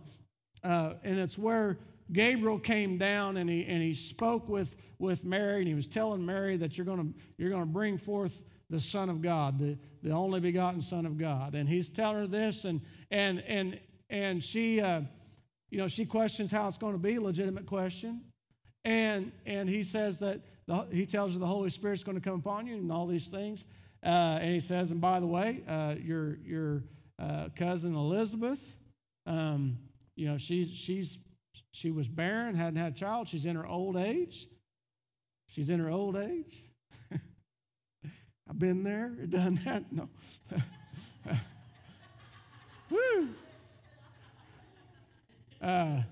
[0.64, 1.78] uh, and it's where
[2.12, 6.26] Gabriel came down and he, and he spoke with, with Mary, and he was telling
[6.26, 10.10] Mary that you're going you're going to bring forth the Son of God, the, the
[10.10, 11.54] only begotten Son of God.
[11.54, 12.80] And he's telling her this, and,
[13.12, 13.78] and, and,
[14.10, 14.80] and she.
[14.80, 15.02] Uh,
[15.76, 18.22] you know, she questions how it's going to be, legitimate question.
[18.86, 22.38] And, and he says that the, he tells her the Holy Spirit's going to come
[22.38, 23.66] upon you and all these things.
[24.02, 26.84] Uh, and he says, and by the way, uh, your, your
[27.18, 28.78] uh, cousin Elizabeth,
[29.26, 29.76] um,
[30.14, 31.18] you know, she's, she's,
[31.72, 33.28] she was barren, hadn't had a child.
[33.28, 34.48] She's in her old age.
[35.48, 36.56] She's in her old age.
[38.48, 39.92] I've been there, done that.
[39.92, 40.08] No.
[42.90, 43.28] Woo.
[45.62, 46.02] Uh,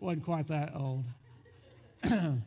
[0.00, 1.04] wasn't quite that old.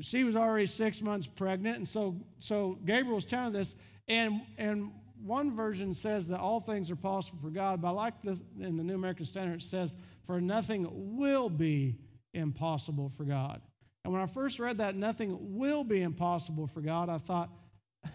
[0.00, 3.74] she was already six months pregnant, and so so Gabriel was telling this,
[4.08, 8.22] and and one version says that all things are possible for God, but I like
[8.22, 9.60] this in the New American Standard.
[9.60, 9.94] It says,
[10.26, 11.96] "For nothing will be
[12.34, 13.60] impossible for God."
[14.04, 17.50] And when I first read that, nothing will be impossible for God, I thought,
[18.04, 18.10] I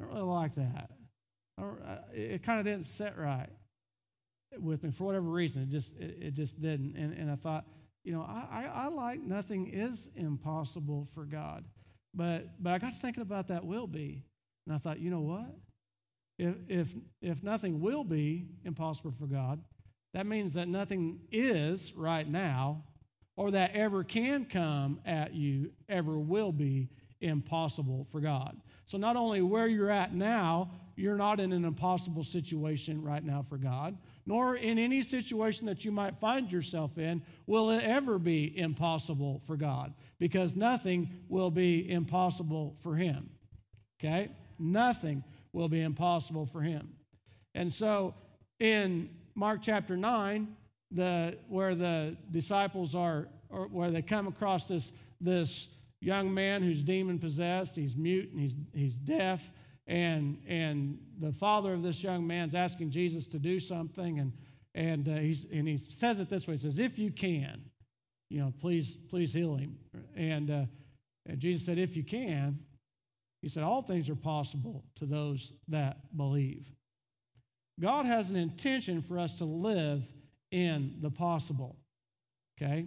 [0.00, 0.90] don't really like that.
[2.14, 3.50] it kind of didn't sit right
[4.58, 5.62] with me for whatever reason.
[5.62, 6.96] It just it, it just didn't.
[6.96, 7.66] And, and I thought,
[8.04, 11.64] you know, I, I, I like nothing is impossible for God.
[12.14, 14.24] But but I got thinking about that will be.
[14.66, 15.54] And I thought, you know what?
[16.38, 16.88] If if
[17.20, 19.60] if nothing will be impossible for God,
[20.14, 22.84] that means that nothing is right now
[23.36, 26.88] or that ever can come at you ever will be
[27.20, 28.56] impossible for God.
[28.86, 33.44] So not only where you're at now, you're not in an impossible situation right now
[33.48, 33.96] for God,
[34.30, 39.42] nor in any situation that you might find yourself in will it ever be impossible
[39.44, 43.28] for God, because nothing will be impossible for Him.
[43.98, 44.30] Okay?
[44.56, 46.90] Nothing will be impossible for Him.
[47.56, 48.14] And so
[48.60, 50.46] in Mark chapter 9,
[50.92, 55.66] the, where the disciples are, or where they come across this, this
[56.00, 59.50] young man who's demon possessed, he's mute and he's, he's deaf,
[59.90, 64.32] and and the father of this young man's asking Jesus to do something, and
[64.74, 67.60] and uh, he's and he says it this way: he says, "If you can,
[68.30, 69.76] you know, please please heal him."
[70.16, 70.64] And uh,
[71.26, 72.60] and Jesus said, "If you can,"
[73.42, 76.66] he said, "All things are possible to those that believe."
[77.80, 80.04] God has an intention for us to live
[80.52, 81.76] in the possible.
[82.62, 82.86] Okay,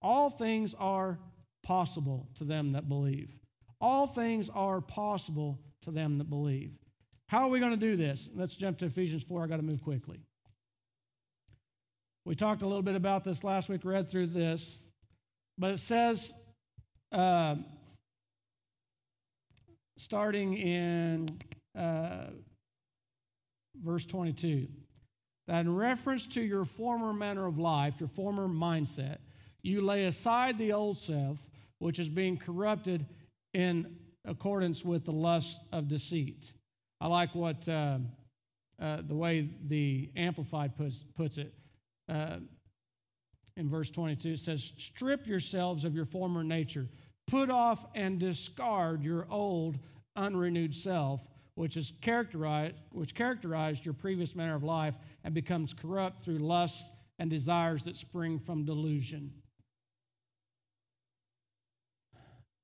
[0.00, 1.18] all things are
[1.62, 3.36] possible to them that believe.
[3.82, 6.72] All things are possible to them that believe.
[7.28, 8.28] How are we going to do this?
[8.34, 9.44] Let's jump to Ephesians 4.
[9.44, 10.20] i got to move quickly.
[12.24, 14.78] We talked a little bit about this last week, read through this,
[15.58, 16.32] but it says,
[17.10, 17.56] uh,
[19.96, 21.38] starting in
[21.76, 22.26] uh,
[23.82, 24.68] verse 22,
[25.48, 29.18] that in reference to your former manner of life, your former mindset,
[29.62, 31.38] you lay aside the old self,
[31.78, 33.06] which is being corrupted
[33.52, 36.52] in accordance with the lust of deceit.
[37.00, 37.98] I like what uh,
[38.80, 41.54] uh, the way the Amplified puts, puts it.
[42.08, 42.38] Uh,
[43.56, 46.88] in verse 22, it says, Strip yourselves of your former nature,
[47.26, 49.78] put off and discard your old,
[50.16, 51.20] unrenewed self,
[51.54, 56.90] which is characterized, which characterized your previous manner of life and becomes corrupt through lusts
[57.18, 59.32] and desires that spring from delusion.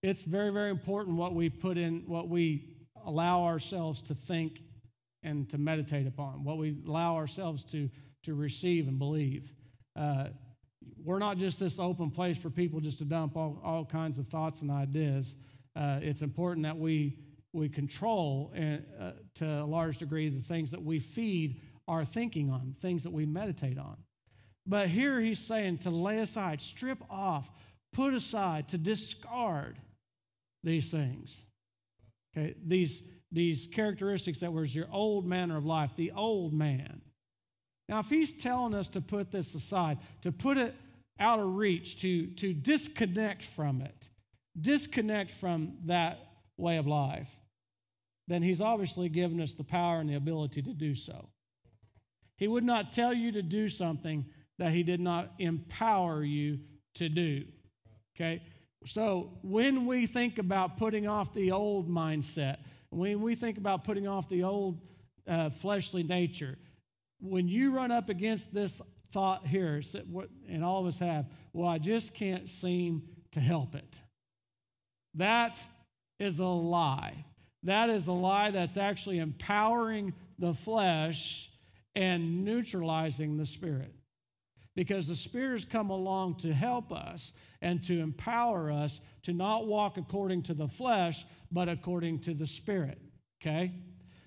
[0.03, 4.61] It's very, very important what we put in, what we allow ourselves to think
[5.23, 7.91] and to meditate upon, what we allow ourselves to,
[8.23, 9.53] to receive and believe.
[9.97, 10.29] Uh,
[11.05, 14.27] we're not just this open place for people just to dump all, all kinds of
[14.29, 15.35] thoughts and ideas.
[15.75, 17.19] Uh, it's important that we,
[17.53, 22.51] we control and, uh, to a large degree the things that we feed our thinking
[22.51, 23.97] on, things that we meditate on.
[24.67, 27.51] But here he's saying to lay aside, strip off,
[27.93, 29.79] put aside, to discard
[30.69, 31.43] these things.
[32.37, 33.03] Okay, these,
[33.33, 37.01] these characteristics that was your old manner of life, the old man.
[37.89, 40.75] Now, if he's telling us to put this aside, to put it
[41.19, 44.11] out of reach, to, to disconnect from it,
[44.61, 46.19] disconnect from that
[46.59, 47.31] way of life,
[48.29, 51.31] then he's obviously given us the power and the ability to do so.
[52.37, 54.27] He would not tell you to do something
[54.59, 56.61] that he did not empower you
[56.97, 57.45] to do.
[58.15, 58.43] Okay?
[58.87, 62.59] So, when we think about putting off the old mindset,
[62.91, 64.81] when we think about putting off the old
[65.27, 66.57] uh, fleshly nature,
[67.21, 69.83] when you run up against this thought here,
[70.49, 74.01] and all of us have, well, I just can't seem to help it.
[75.15, 75.59] That
[76.21, 77.25] is a lie.
[77.65, 81.51] That is a lie that's actually empowering the flesh
[81.97, 83.93] and neutralizing the spirit
[84.79, 89.67] because the Spirit has come along to help us and to empower us to not
[89.67, 92.97] walk according to the flesh, but according to the Spirit.
[93.43, 93.73] Okay?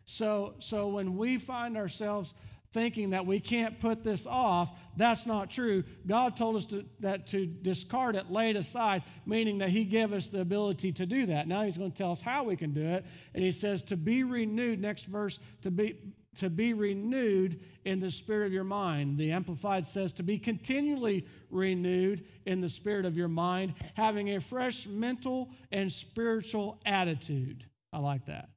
[0.03, 2.33] So, so when we find ourselves
[2.73, 5.85] thinking that we can't put this off, that's not true.
[6.05, 10.11] God told us to, that to discard it, lay it aside, meaning that He gave
[10.11, 11.47] us the ability to do that.
[11.47, 13.05] Now He's going to tell us how we can do it.
[13.33, 15.97] And He says to be renewed, next verse, to be
[16.35, 19.17] to be renewed in the spirit of your mind.
[19.17, 24.39] The Amplified says to be continually renewed in the spirit of your mind, having a
[24.39, 27.65] fresh mental and spiritual attitude.
[27.91, 28.49] I like that.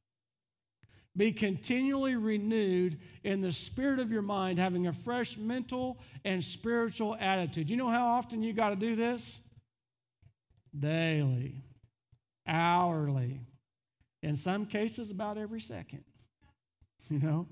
[1.17, 7.17] Be continually renewed in the spirit of your mind, having a fresh mental and spiritual
[7.19, 7.71] attitude.
[7.71, 9.41] You know how often you got to do this?
[10.77, 11.63] Daily,
[12.49, 13.41] hourly,
[14.25, 16.05] in some cases, about every second.
[17.11, 17.47] You know,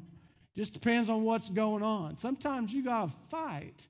[0.56, 2.16] just depends on what's going on.
[2.16, 3.88] Sometimes you got to fight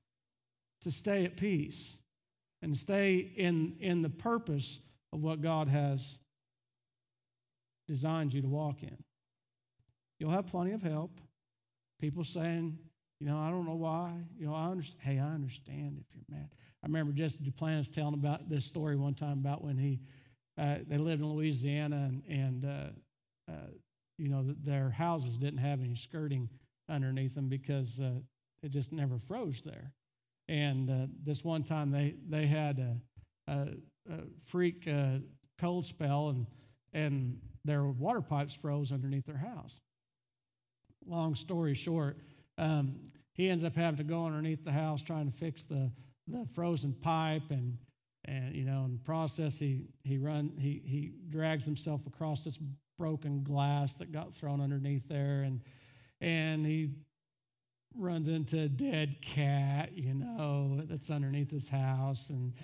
[0.82, 1.96] to stay at peace
[2.60, 4.78] and stay in, in the purpose
[5.12, 6.18] of what God has
[7.88, 8.96] designed you to walk in.
[10.18, 11.20] You'll have plenty of help.
[12.00, 12.78] People saying,
[13.18, 14.12] you know, I don't know why.
[14.38, 15.02] You know, I understand.
[15.02, 16.48] Hey, I understand if you're mad.
[16.82, 20.00] I remember Jesse Duplantis telling about this story one time about when he
[20.58, 23.70] uh, they lived in Louisiana and, and uh, uh,
[24.18, 26.48] you know their houses didn't have any skirting
[26.88, 28.20] underneath them because uh,
[28.62, 29.92] it just never froze there.
[30.48, 33.68] And uh, this one time they they had a, a,
[34.10, 35.18] a freak uh,
[35.58, 36.46] cold spell and
[36.92, 39.80] and their water pipes froze underneath their house.
[41.06, 42.18] Long story short,
[42.58, 42.96] um,
[43.34, 45.90] he ends up having to go underneath the house trying to fix the
[46.28, 47.76] the frozen pipe and
[48.24, 52.58] and you know in the process he he run he he drags himself across this
[52.98, 55.60] broken glass that got thrown underneath there and
[56.20, 56.90] and he
[57.98, 62.54] runs into a dead cat you know that's underneath his house and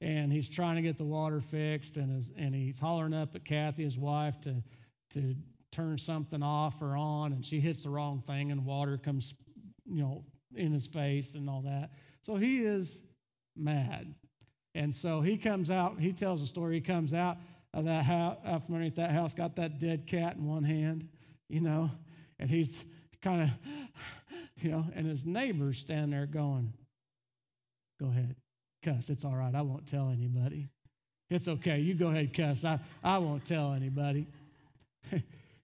[0.00, 3.44] and he's trying to get the water fixed and his, and he's hollering up at
[3.44, 4.62] Kathy his wife to
[5.10, 5.34] to
[5.72, 9.34] turn something off or on and she hits the wrong thing and water comes
[9.86, 10.24] you know
[10.54, 11.90] in his face and all that
[12.22, 13.02] so he is
[13.58, 14.14] mad.
[14.74, 16.76] And so he comes out, he tells a story.
[16.76, 17.38] He comes out
[17.74, 21.08] of that house, from underneath that house, got that dead cat in one hand,
[21.48, 21.90] you know,
[22.38, 22.84] and he's
[23.22, 23.50] kind of,
[24.60, 26.72] you know, and his neighbor's standing there going,
[28.00, 28.36] Go ahead,
[28.84, 29.10] cuss.
[29.10, 29.54] It's all right.
[29.54, 30.68] I won't tell anybody.
[31.30, 31.80] It's okay.
[31.80, 32.64] You go ahead, cuss.
[32.64, 34.28] I, I won't tell anybody.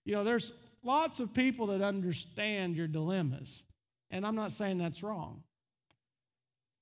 [0.05, 0.53] you know, there's
[0.83, 3.63] lots of people that understand your dilemmas.
[4.11, 5.43] And I'm not saying that's wrong.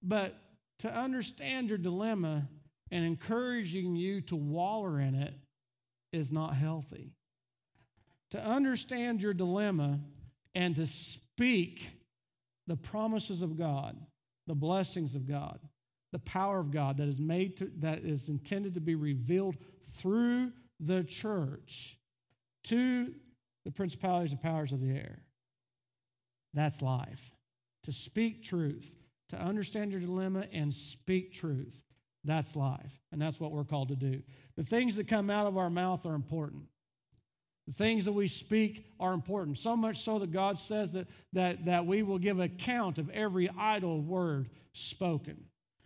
[0.03, 0.35] But
[0.81, 2.49] to understand your dilemma
[2.93, 5.34] and encouraging you to waller in it
[6.12, 7.14] is not healthy.
[8.32, 9.99] To understand your dilemma
[10.55, 11.90] and to speak
[12.66, 13.97] the promises of God,
[14.47, 15.59] the blessings of God,
[16.12, 19.57] the power of God that is made to, that is intended to be revealed
[19.97, 21.99] through the church
[22.64, 23.14] to
[23.64, 25.22] the principalities and powers of the air.
[26.53, 27.32] That's life.
[27.84, 28.95] To speak truth,
[29.30, 31.80] to understand your dilemma and speak truth.
[32.25, 34.23] That's life, and that's what we're called to do.
[34.57, 36.64] The things that come out of our mouth are important.
[37.66, 41.64] The things that we speak are important, so much so that God says that, that,
[41.66, 45.45] that we will give account of every idle word spoken.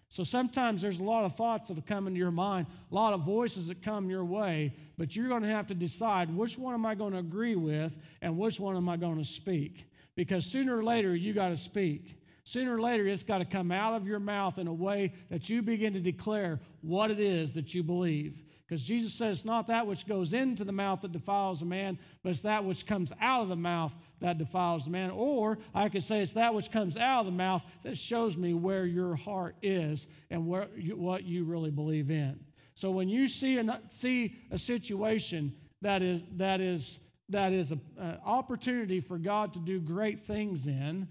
[0.08, 3.12] So sometimes there's a lot of thoughts that will come into your mind, a lot
[3.12, 6.74] of voices that come your way, but you're going to have to decide which one
[6.74, 9.86] am I going to agree with and which one am I going to speak.
[10.14, 12.18] Because sooner or later, you got to speak.
[12.48, 15.48] Sooner or later, it's got to come out of your mouth in a way that
[15.48, 18.40] you begin to declare what it is that you believe.
[18.64, 21.98] Because Jesus said it's not that which goes into the mouth that defiles a man,
[22.22, 25.10] but it's that which comes out of the mouth that defiles a man.
[25.10, 28.54] Or I could say it's that which comes out of the mouth that shows me
[28.54, 32.38] where your heart is and where you, what you really believe in.
[32.74, 37.80] So when you see a, see a situation that is, that is, that is an
[38.24, 41.08] opportunity for God to do great things in,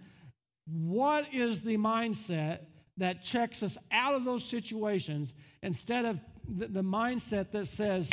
[0.65, 2.59] what is the mindset
[2.97, 8.09] that checks us out of those situations instead of the, the mindset that says,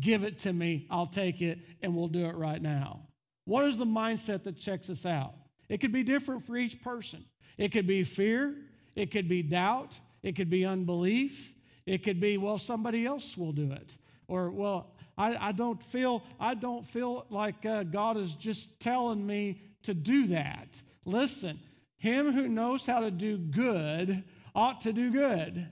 [0.00, 3.02] Give it to me, I'll take it, and we'll do it right now?
[3.44, 5.34] What is the mindset that checks us out?
[5.68, 7.24] It could be different for each person.
[7.56, 8.54] It could be fear,
[8.96, 11.54] it could be doubt, it could be unbelief,
[11.86, 13.96] it could be, well, somebody else will do it.
[14.26, 19.24] Or, well, I, I don't feel I don't feel like uh, God is just telling
[19.24, 20.82] me to do that.
[21.04, 21.58] Listen,
[22.06, 25.68] him who knows how to do good ought to do good.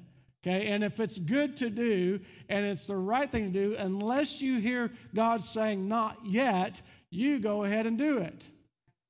[0.46, 2.20] Okay, and if it's good to do
[2.50, 7.38] and it's the right thing to do, unless you hear God saying not yet, you
[7.38, 8.46] go ahead and do it.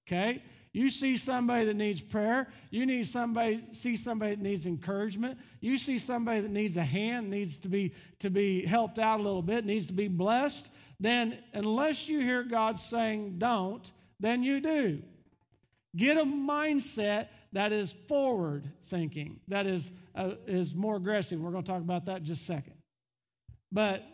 [0.06, 0.42] Okay?
[0.72, 5.78] You see somebody that needs prayer, you need somebody see somebody that needs encouragement, you
[5.78, 9.42] see somebody that needs a hand, needs to be to be helped out a little
[9.42, 10.70] bit, needs to be blessed,
[11.00, 15.02] then unless you hear God saying don't, then you do.
[15.96, 21.40] Get a mindset that is forward thinking, that is, uh, is more aggressive.
[21.40, 22.74] We're going to talk about that in just a second.
[23.70, 24.04] But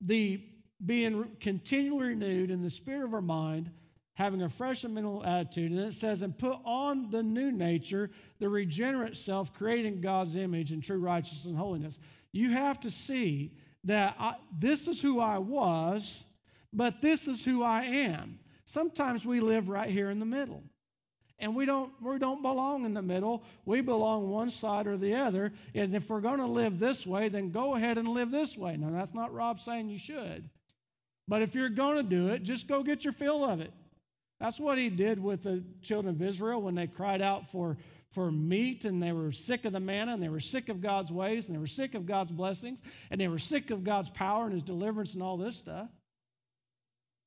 [0.00, 0.42] the
[0.84, 3.70] being continually renewed in the spirit of our mind,
[4.14, 8.10] having a fresh and mental attitude, and it says, and put on the new nature,
[8.38, 11.98] the regenerate self, creating God's image in true righteousness and holiness.
[12.32, 13.52] You have to see
[13.84, 16.24] that I, this is who I was
[16.72, 18.38] but this is who I am.
[18.68, 20.62] Sometimes we live right here in the middle.
[21.38, 23.42] And we don't, we don't belong in the middle.
[23.64, 25.54] We belong one side or the other.
[25.74, 28.76] And if we're going to live this way, then go ahead and live this way.
[28.76, 30.50] Now, that's not Rob saying you should.
[31.26, 33.72] But if you're going to do it, just go get your fill of it.
[34.38, 37.78] That's what he did with the children of Israel when they cried out for,
[38.10, 41.10] for meat and they were sick of the manna and they were sick of God's
[41.10, 44.44] ways and they were sick of God's blessings and they were sick of God's power
[44.44, 45.88] and his deliverance and all this stuff.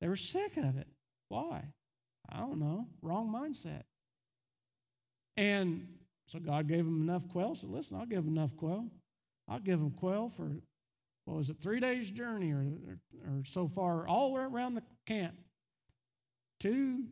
[0.00, 0.86] They were sick of it.
[1.32, 1.64] Why?
[2.28, 2.88] I don't know.
[3.00, 3.84] Wrong mindset.
[5.38, 5.88] And
[6.26, 7.54] so God gave them enough quail.
[7.54, 8.84] So listen, I'll give them enough quail.
[9.48, 10.50] I'll give them quail for,
[11.24, 15.34] what was it, three days' journey or, or, or so far, all around the camp.
[16.60, 17.04] Two,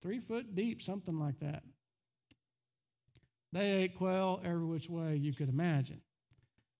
[0.00, 1.62] three foot deep, something like that.
[3.52, 6.00] They ate quail every which way you could imagine.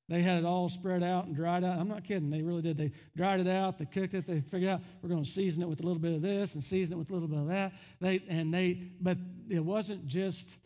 [0.09, 1.79] They had it all spread out and dried out.
[1.79, 2.31] I'm not kidding.
[2.31, 2.77] They really did.
[2.77, 3.79] They dried it out.
[3.79, 4.27] They cooked it.
[4.27, 6.63] They figured out we're going to season it with a little bit of this and
[6.63, 7.73] season it with a little bit of that.
[8.01, 10.59] They and they, but it wasn't just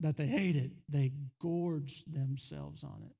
[0.00, 0.72] that they ate it.
[0.88, 3.14] They gorged themselves on it.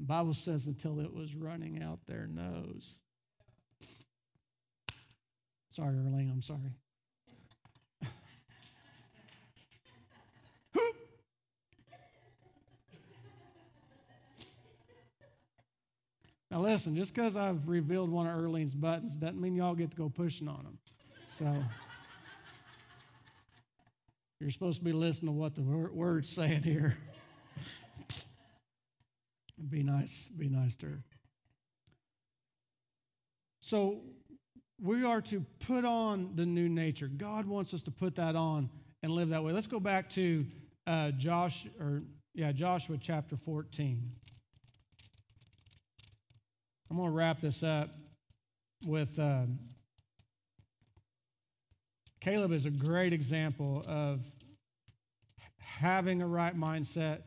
[0.00, 2.98] The Bible says until it was running out their nose.
[5.70, 6.30] Sorry, Erling.
[6.30, 6.76] I'm sorry.
[16.52, 19.96] Now, listen, just because I've revealed one of Erling's buttons doesn't mean y'all get to
[19.96, 20.78] go pushing on them.
[21.26, 21.64] So,
[24.38, 26.98] you're supposed to be listening to what the word's saying here.
[29.70, 31.02] be nice, be nice to her.
[33.60, 34.02] So,
[34.78, 37.08] we are to put on the new nature.
[37.08, 38.68] God wants us to put that on
[39.02, 39.54] and live that way.
[39.54, 40.44] Let's go back to
[40.86, 42.02] uh, Josh, or
[42.34, 44.12] yeah, Joshua chapter 14.
[46.92, 47.88] I'm going to wrap this up
[48.84, 49.44] with uh,
[52.20, 54.20] Caleb is a great example of
[55.56, 57.22] having a right mindset,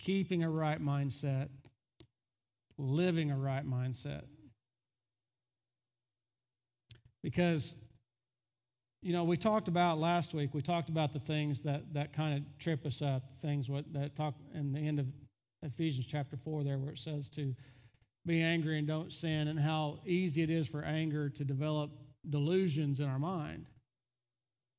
[0.00, 1.48] keeping a right mindset,
[2.76, 4.22] living a right mindset.
[7.22, 7.76] Because,
[9.00, 12.36] you know, we talked about last week, we talked about the things that, that kind
[12.36, 15.06] of trip us up, things what, that talk in the end of
[15.62, 17.54] Ephesians chapter 4 there, where it says to
[18.26, 21.90] be angry and don't sin, and how easy it is for anger to develop
[22.28, 23.66] delusions in our mind.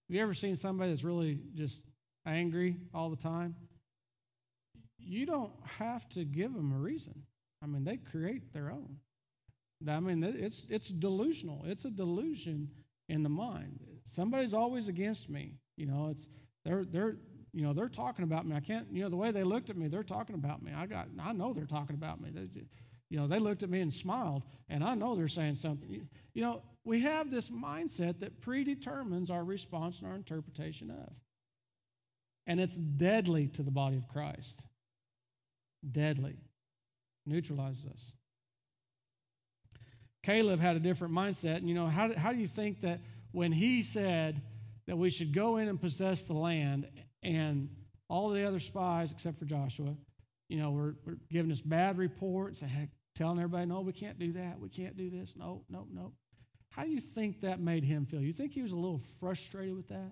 [0.08, 1.82] Have you ever seen somebody that's really just
[2.26, 3.56] angry all the time?
[5.00, 7.24] You don't have to give them a reason.
[7.64, 8.98] I mean, they create their own.
[9.88, 11.64] I mean, it's it's delusional.
[11.66, 12.70] It's a delusion
[13.10, 13.80] in the mind.
[14.04, 15.54] Somebody's always against me.
[15.76, 16.28] You know, it's
[16.66, 17.18] they're they're
[17.54, 18.56] you know they're talking about me.
[18.56, 18.88] I can't.
[18.92, 20.72] You know, the way they looked at me, they're talking about me.
[20.76, 21.08] I got.
[21.22, 22.30] I know they're talking about me.
[22.34, 22.64] They,
[23.10, 26.08] you know, they looked at me and smiled, and I know they're saying something.
[26.34, 31.14] You know, we have this mindset that predetermines our response and our interpretation of.
[32.46, 34.62] And it's deadly to the body of Christ.
[35.90, 36.38] Deadly.
[37.26, 38.14] Neutralizes us.
[40.24, 41.58] Caleb had a different mindset.
[41.58, 43.02] And, you know, how, how do you think that
[43.32, 44.42] when he said
[44.88, 46.88] that we should go in and possess the land,
[47.24, 47.70] and
[48.10, 49.96] all the other spies, except for Joshua,
[50.48, 52.72] you know, were, were giving us bad reports and
[53.18, 54.60] telling everybody, no, we can't do that.
[54.60, 55.36] We can't do this.
[55.36, 56.14] No, no, no.
[56.70, 58.22] How do you think that made him feel?
[58.22, 60.12] You think he was a little frustrated with that?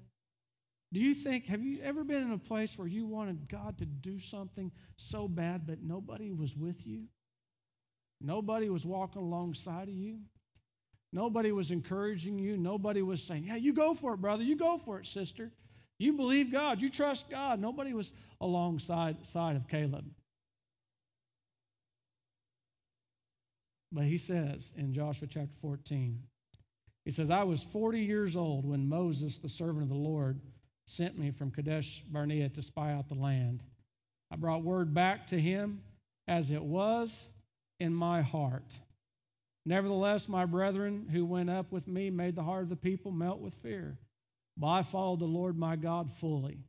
[0.91, 3.85] Do you think, have you ever been in a place where you wanted God to
[3.85, 7.03] do something so bad, but nobody was with you?
[8.21, 10.19] Nobody was walking alongside of you?
[11.11, 12.57] Nobody was encouraging you?
[12.57, 14.43] Nobody was saying, yeah, you go for it, brother.
[14.43, 15.51] You go for it, sister.
[15.97, 16.81] You believe God.
[16.81, 17.59] You trust God.
[17.59, 20.05] Nobody was alongside side of Caleb.
[23.95, 26.21] But he says in Joshua chapter 14,
[27.05, 30.41] he says, I was 40 years old when Moses, the servant of the Lord,
[30.85, 33.63] sent me from Kadesh Barnea to spy out the land.
[34.29, 35.81] I brought word back to him
[36.27, 37.29] as it was
[37.79, 38.79] in my heart.
[39.65, 43.39] Nevertheless, my brethren who went up with me made the heart of the people melt
[43.39, 43.97] with fear.
[44.57, 46.59] But I followed the Lord my God fully.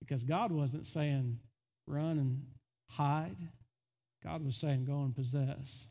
[0.00, 1.38] Because God wasn't saying,
[1.86, 2.42] run and
[2.90, 3.48] hide.
[4.22, 5.88] God was saying, go and possess.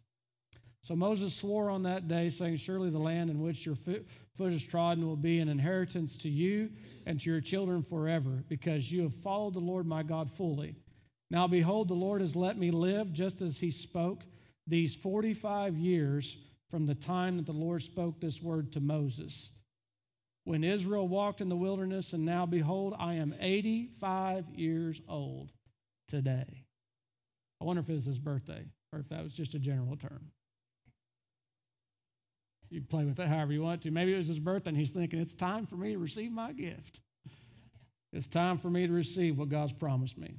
[0.83, 4.05] So Moses swore on that day, saying, Surely the land in which your foot
[4.39, 6.71] is trodden will be an inheritance to you
[7.05, 10.75] and to your children forever, because you have followed the Lord my God fully.
[11.29, 14.23] Now behold, the Lord has let me live just as he spoke
[14.65, 16.37] these 45 years
[16.69, 19.51] from the time that the Lord spoke this word to Moses.
[20.45, 25.51] When Israel walked in the wilderness, and now behold, I am 85 years old
[26.07, 26.65] today.
[27.61, 30.31] I wonder if it's his birthday or if that was just a general term.
[32.71, 33.91] You play with it however you want to.
[33.91, 36.53] Maybe it was his birthday and he's thinking, it's time for me to receive my
[36.53, 37.01] gift.
[38.13, 40.37] It's time for me to receive what God's promised me.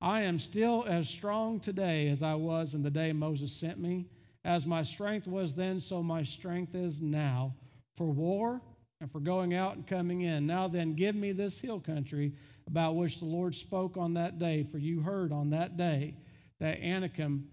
[0.00, 4.06] I am still as strong today as I was in the day Moses sent me.
[4.44, 7.54] As my strength was then, so my strength is now
[7.96, 8.60] for war
[9.00, 10.46] and for going out and coming in.
[10.46, 12.34] Now then, give me this hill country
[12.66, 16.14] about which the Lord spoke on that day, for you heard on that day
[16.60, 17.48] that Anakim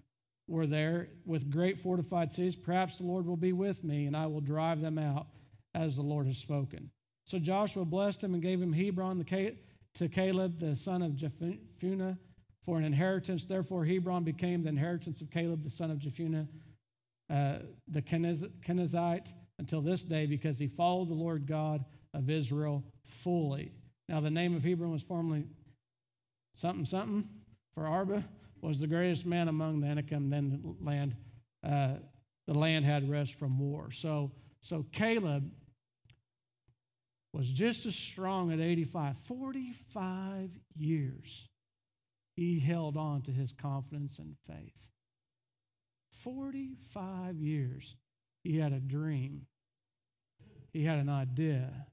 [0.47, 2.55] were there with great fortified cities.
[2.55, 5.27] Perhaps the Lord will be with me, and I will drive them out
[5.73, 6.91] as the Lord has spoken.
[7.25, 9.23] So Joshua blessed him and gave him Hebron
[9.95, 12.17] to Caleb, the son of Jephunneh,
[12.65, 13.45] for an inheritance.
[13.45, 16.47] Therefore, Hebron became the inheritance of Caleb, the son of Jephunneh,
[17.29, 23.71] uh, the Kenizzite, until this day, because he followed the Lord God of Israel fully.
[24.09, 25.45] Now, the name of Hebron was formerly
[26.55, 27.29] something something
[27.73, 28.25] for Arba,
[28.62, 30.30] was the greatest man among the Anakim.
[30.30, 31.16] Then the land,
[31.66, 31.95] uh,
[32.47, 33.91] the land had rest from war.
[33.91, 34.32] So,
[34.62, 35.51] so Caleb
[37.34, 39.18] was just as strong at 85.
[39.18, 41.47] 45 years
[42.36, 44.88] he held on to his confidence and faith.
[46.24, 47.95] 45 years
[48.43, 49.47] he had a dream,
[50.72, 51.88] he had an idea,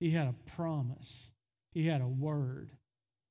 [0.00, 1.30] he had a promise,
[1.72, 2.70] he had a word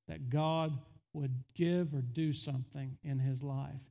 [0.08, 0.78] that God
[1.18, 3.82] would give or do something in his life.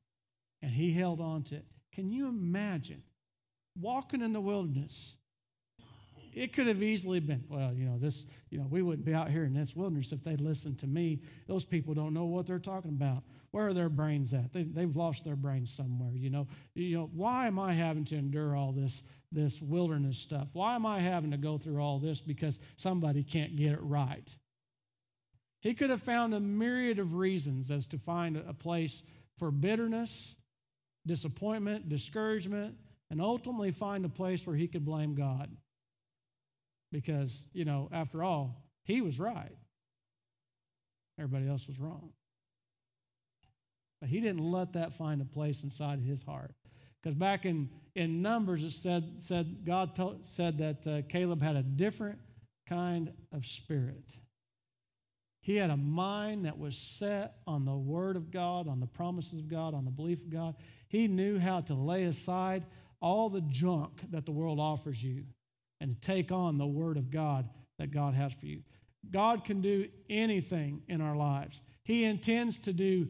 [0.62, 1.66] And he held on to it.
[1.93, 3.03] Can you imagine
[3.79, 5.14] walking in the wilderness?
[6.33, 9.31] It could have easily been, well, you know, this, you know, we wouldn't be out
[9.31, 11.22] here in this wilderness if they'd listened to me.
[11.47, 13.22] Those people don't know what they're talking about.
[13.53, 14.53] Where are their brains at?
[14.53, 16.47] They, they've lost their brains somewhere, you know.
[16.74, 19.03] You know, why am I having to endure all this,
[19.33, 20.49] this wilderness stuff?
[20.53, 24.37] Why am I having to go through all this because somebody can't get it right?
[25.61, 29.02] He could have found a myriad of reasons as to find a place
[29.38, 30.34] for bitterness,
[31.07, 32.76] disappointment, discouragement,
[33.11, 35.50] and ultimately find a place where he could blame God.
[36.92, 39.57] Because, you know, after all, he was right.
[41.18, 42.11] Everybody else was wrong.
[44.00, 46.54] But he didn't let that find a place inside his heart.
[47.02, 51.57] Because back in, in Numbers, it said, said God told, said that uh, Caleb had
[51.57, 52.18] a different
[52.68, 54.16] kind of spirit.
[55.47, 59.38] He had a mind that was set on the Word of God, on the promises
[59.38, 60.57] of God, on the belief of God.
[60.88, 62.64] He knew how to lay aside
[63.01, 65.22] all the junk that the world offers you
[65.80, 68.62] and to take on the Word of God that God has for you.
[69.09, 71.62] God can do anything in our lives.
[71.84, 73.07] He intends to do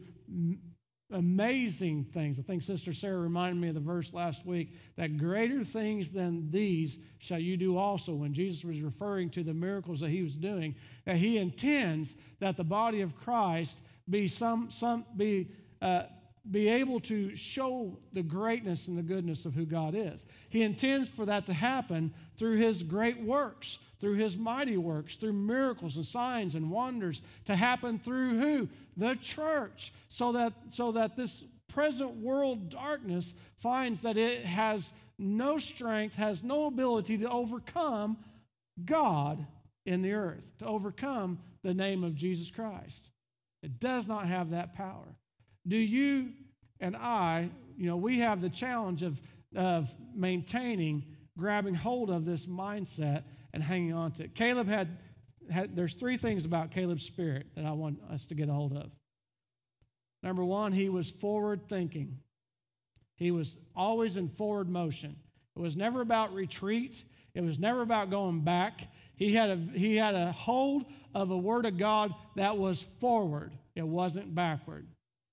[1.11, 2.37] amazing things.
[2.39, 6.51] I think Sister Sarah reminded me of the verse last week that greater things than
[6.51, 10.35] these shall you do also when Jesus was referring to the miracles that he was
[10.35, 15.49] doing that he intends that the body of Christ be some some be
[15.81, 16.03] uh,
[16.49, 20.25] be able to show the greatness and the goodness of who God is.
[20.49, 25.33] He intends for that to happen through his great works, through his mighty works, through
[25.33, 28.69] miracles and signs and wonders to happen through who?
[28.97, 29.93] The church.
[30.09, 36.43] So that so that this present world darkness finds that it has no strength, has
[36.43, 38.17] no ability to overcome
[38.83, 39.45] God
[39.85, 43.09] in the earth, to overcome the name of Jesus Christ.
[43.63, 45.15] It does not have that power.
[45.67, 46.29] Do you
[46.79, 49.21] and I, you know, we have the challenge of,
[49.55, 51.05] of maintaining,
[51.37, 53.23] grabbing hold of this mindset
[53.53, 54.35] and hanging on to it.
[54.35, 54.97] Caleb had,
[55.69, 58.89] there's three things about Caleb's spirit that I want us to get a hold of.
[60.23, 62.19] Number one, he was forward thinking.
[63.15, 65.15] He was always in forward motion.
[65.55, 67.03] It was never about retreat.
[67.33, 68.87] It was never about going back.
[69.15, 73.51] He had a, he had a hold of a word of God that was forward.
[73.75, 74.87] It wasn't backward.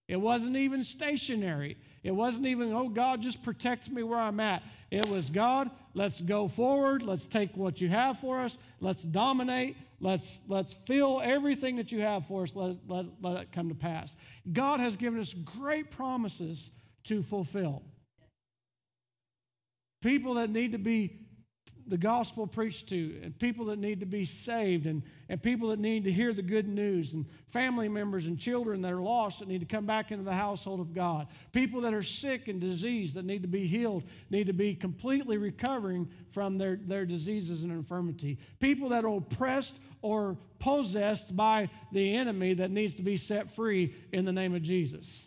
[0.08, 1.76] It wasn't even stationary.
[2.02, 4.62] It wasn't even, oh, God, just protect me where I'm at.
[4.90, 7.02] It was, God, let's go forward.
[7.02, 8.58] Let's take what you have for us.
[8.80, 9.76] Let's dominate.
[10.00, 12.54] Let's, let's fill everything that you have for us.
[12.54, 14.16] Let, let, let it come to pass.
[14.52, 16.70] God has given us great promises
[17.04, 17.82] to fulfill.
[20.02, 21.23] People that need to be
[21.86, 25.78] the gospel preached to, and people that need to be saved, and, and people that
[25.78, 29.48] need to hear the good news, and family members and children that are lost that
[29.48, 33.14] need to come back into the household of God, people that are sick and diseased
[33.16, 37.72] that need to be healed, need to be completely recovering from their, their diseases and
[37.72, 43.54] infirmity, people that are oppressed or possessed by the enemy that needs to be set
[43.54, 45.26] free in the name of Jesus.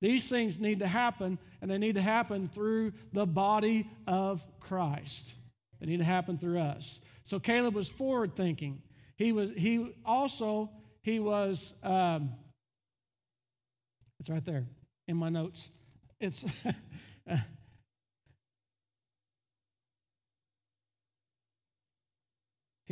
[0.00, 5.34] These things need to happen, and they need to happen through the body of Christ
[5.82, 7.00] that need to happen through us.
[7.24, 8.80] So Caleb was forward thinking.
[9.16, 10.70] He was he also
[11.02, 12.30] he was um,
[14.20, 14.64] it's right there
[15.08, 15.68] in my notes.
[16.20, 16.44] It's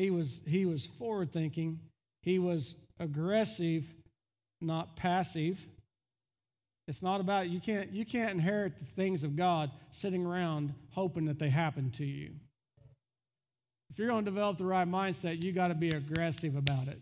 [0.00, 1.80] He was, he was forward thinking.
[2.22, 3.84] He was aggressive,
[4.58, 5.66] not passive.
[6.88, 11.26] It's not about you can't you can't inherit the things of God sitting around hoping
[11.26, 12.30] that they happen to you.
[13.90, 17.00] If you're going to develop the right mindset, you got to be aggressive about it.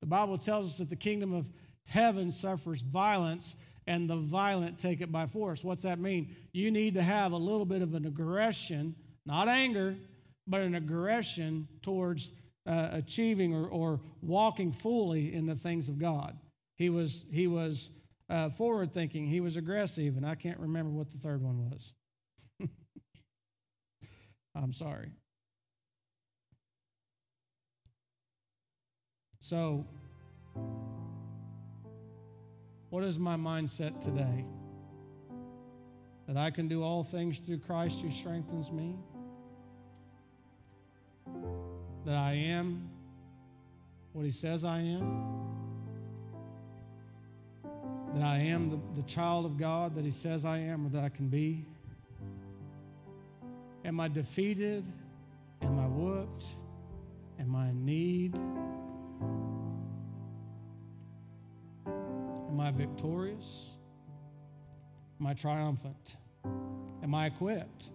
[0.00, 1.46] The Bible tells us that the kingdom of
[1.84, 5.64] heaven suffers violence and the violent take it by force.
[5.64, 6.36] What's that mean?
[6.52, 8.94] You need to have a little bit of an aggression,
[9.26, 9.96] not anger,
[10.46, 12.30] but an aggression towards
[12.66, 16.36] uh, achieving or, or walking fully in the things of God.
[16.76, 17.90] He was, he was
[18.30, 21.94] uh, forward thinking, he was aggressive, and I can't remember what the third one was.
[24.54, 25.12] I'm sorry.
[29.40, 29.84] So,
[32.90, 34.44] what is my mindset today?
[36.26, 38.96] That I can do all things through Christ who strengthens me?
[42.04, 42.90] That I am
[44.12, 45.46] what He says I am?
[48.14, 51.04] That I am the, the child of God that He says I am or that
[51.04, 51.64] I can be?
[53.84, 54.84] Am I defeated?
[55.62, 56.46] Am I whooped?
[57.38, 58.38] Am I in need?
[62.60, 63.76] I victorious?
[65.20, 66.16] Am I triumphant?
[67.02, 67.90] Am I equipped?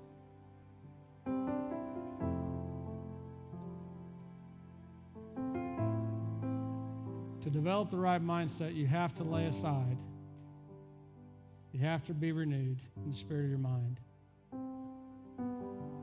[7.42, 9.98] To develop the right mindset, you have to lay aside.
[11.74, 14.00] You have to be renewed in the spirit of your mind.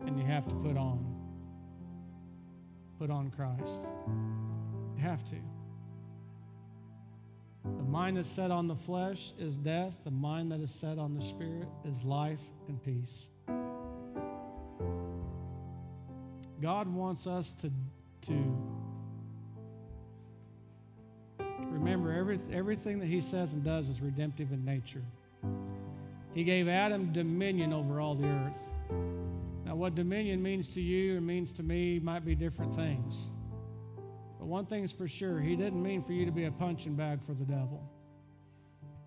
[0.07, 1.17] And you have to put on.
[2.99, 3.87] Put on Christ.
[4.97, 5.37] You have to.
[7.65, 9.95] The mind that's set on the flesh is death.
[10.05, 13.29] The mind that is set on the spirit is life and peace.
[16.61, 17.71] God wants us to,
[18.23, 18.57] to
[21.61, 25.03] remember every, everything that He says and does is redemptive in nature.
[26.35, 28.71] He gave Adam dominion over all the earth.
[29.65, 33.31] Now, what dominion means to you or means to me might be different things.
[34.51, 37.35] One thing's for sure, He didn't mean for you to be a punching bag for
[37.35, 37.81] the devil.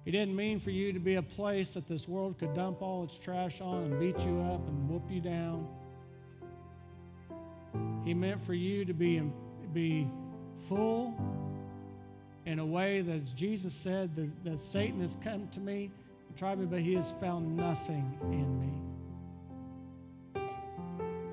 [0.06, 3.04] He didn't mean for you to be a place that this world could dump all
[3.04, 5.68] its trash on and beat you up and whoop you down.
[8.06, 9.22] He meant for you to be,
[9.74, 10.08] be
[10.70, 11.14] full
[12.46, 15.92] in a way that, as Jesus said, that, that Satan has come to me,
[16.30, 20.42] and tried me, but he has found nothing in me.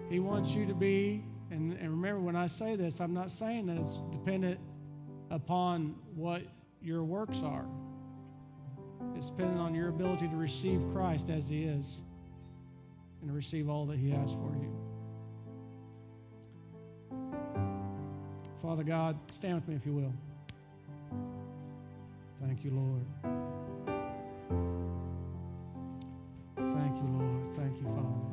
[0.09, 3.67] He wants you to be and, and remember, when I say this, I'm not saying
[3.67, 4.61] that it's dependent
[5.31, 6.43] upon what
[6.81, 7.67] your works are.
[9.17, 12.03] It's dependent on your ability to receive Christ as He is
[13.21, 14.77] and to receive all that He has for you.
[18.63, 20.13] Father God, stand with me if you will.
[22.41, 23.07] Thank you, Lord.
[26.57, 27.57] Thank you, Lord.
[27.57, 28.30] Thank you, Father.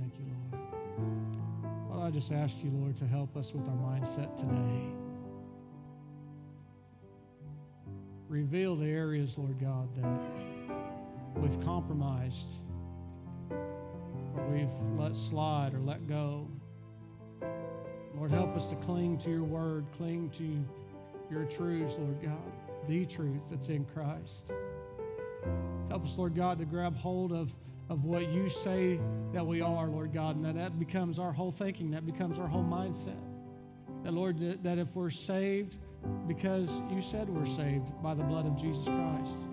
[0.00, 1.90] Thank you, Lord.
[1.90, 4.92] Well, I just ask you, Lord, to help us with our mindset today.
[8.28, 10.20] Reveal the areas, Lord God, that
[11.36, 12.58] we've compromised,
[13.50, 16.48] or we've let slide or let go.
[18.16, 20.64] Lord, help us to cling to your word, cling to
[21.30, 22.52] your truths, Lord God,
[22.88, 24.52] the truth that's in Christ.
[25.88, 27.52] Help us, Lord God, to grab hold of
[27.88, 28.98] of what you say
[29.32, 32.46] that we are, Lord God, and that that becomes our whole thinking, that becomes our
[32.46, 33.20] whole mindset.
[34.02, 35.76] That, Lord, that if we're saved
[36.26, 39.48] because you said we're saved by the blood of Jesus Christ,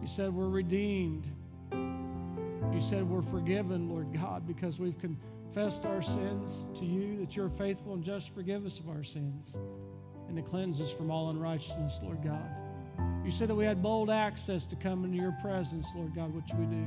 [0.00, 1.28] you said we're redeemed,
[1.72, 7.48] you said we're forgiven, Lord God, because we've confessed our sins to you, that you're
[7.48, 9.58] faithful and just forgive us of our sins
[10.28, 12.48] and to cleanse us from all unrighteousness, Lord God.
[13.24, 16.52] You said that we had bold access to come into your presence, Lord God, which
[16.58, 16.86] we do.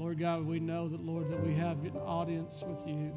[0.00, 3.12] Lord God, we know that, Lord, that we have an audience with you.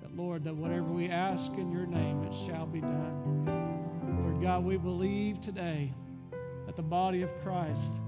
[0.00, 4.22] That, Lord, that whatever we ask in your name, it shall be done.
[4.22, 5.92] Lord God, we believe today
[6.66, 8.00] that the body of Christ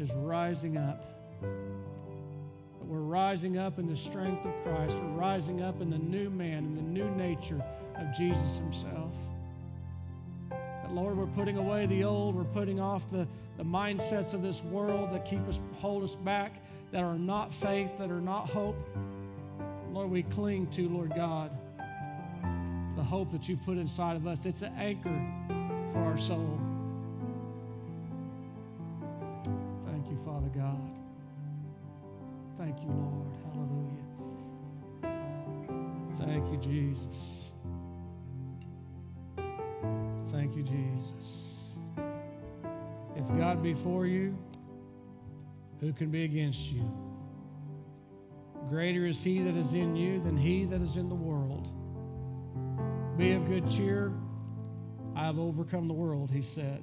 [0.00, 1.40] is rising up.
[1.40, 4.96] That we're rising up in the strength of Christ.
[4.96, 7.62] We're rising up in the new man, in the new nature
[7.94, 9.14] of Jesus himself.
[10.50, 14.62] That, Lord, we're putting away the old, we're putting off the, the mindsets of this
[14.62, 18.76] world that keep us, hold us back, that are not faith, that are not hope.
[19.92, 21.50] Lord, we cling to, Lord God,
[22.96, 24.46] the hope that you've put inside of us.
[24.46, 25.20] It's an anchor
[25.92, 26.58] for our soul.
[29.86, 30.80] Thank you, Father God.
[32.58, 33.32] Thank you, Lord.
[33.52, 34.02] Hallelujah.
[36.18, 37.50] Thank you, Jesus.
[40.30, 41.51] Thank you, Jesus.
[43.22, 44.36] If God be for you,
[45.80, 46.90] who can be against you?
[48.68, 51.68] Greater is he that is in you than he that is in the world.
[53.16, 54.12] Be of good cheer.
[55.14, 56.82] I have overcome the world, he said.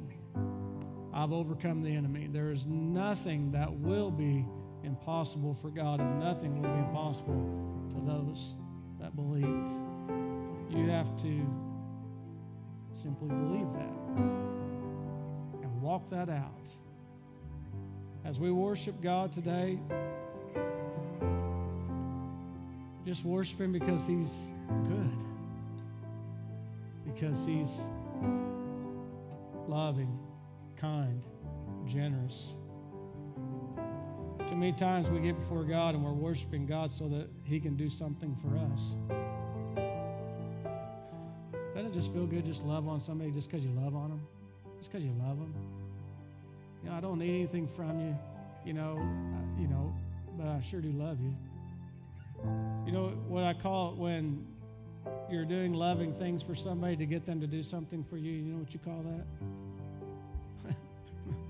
[1.14, 2.28] I've overcome the enemy.
[2.28, 4.46] There is nothing that will be
[4.84, 8.54] impossible for God, and nothing will be impossible to those
[9.00, 9.44] that believe.
[10.70, 11.46] You have to
[12.94, 14.59] simply believe that
[15.82, 16.70] walk that out.
[18.26, 19.80] As we worship God today,
[23.06, 24.50] just worship Him because He's
[24.88, 25.18] good,
[27.06, 27.80] because He's
[29.68, 30.20] loving,
[30.78, 31.26] kind,
[31.88, 32.56] generous.
[34.48, 37.76] Too many times we get before God and we're worshiping God so that He can
[37.76, 38.96] do something for us.
[41.74, 44.28] Doesn't it just feel good just love on somebody just because you love on them?
[44.80, 45.54] Just because you love them?
[46.84, 48.18] You know, I don't need anything from you,
[48.66, 49.94] you know, uh, you know,
[50.38, 51.36] but I sure do love you.
[52.86, 54.48] You know what I call it when
[55.30, 58.32] you're doing loving things for somebody to get them to do something for you?
[58.32, 59.04] You know what you call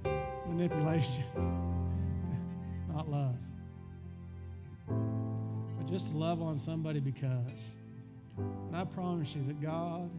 [0.04, 0.16] that?
[0.50, 1.24] Manipulation,
[2.92, 3.36] not love.
[4.88, 7.74] But just love on somebody because.
[8.38, 10.10] And I promise you that God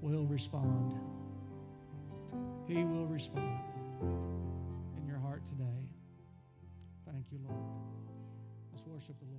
[0.00, 0.94] will respond.
[2.66, 3.60] He will respond
[4.96, 5.64] in your heart today.
[7.06, 7.62] Thank you, Lord.
[8.72, 9.35] Let's worship the Lord.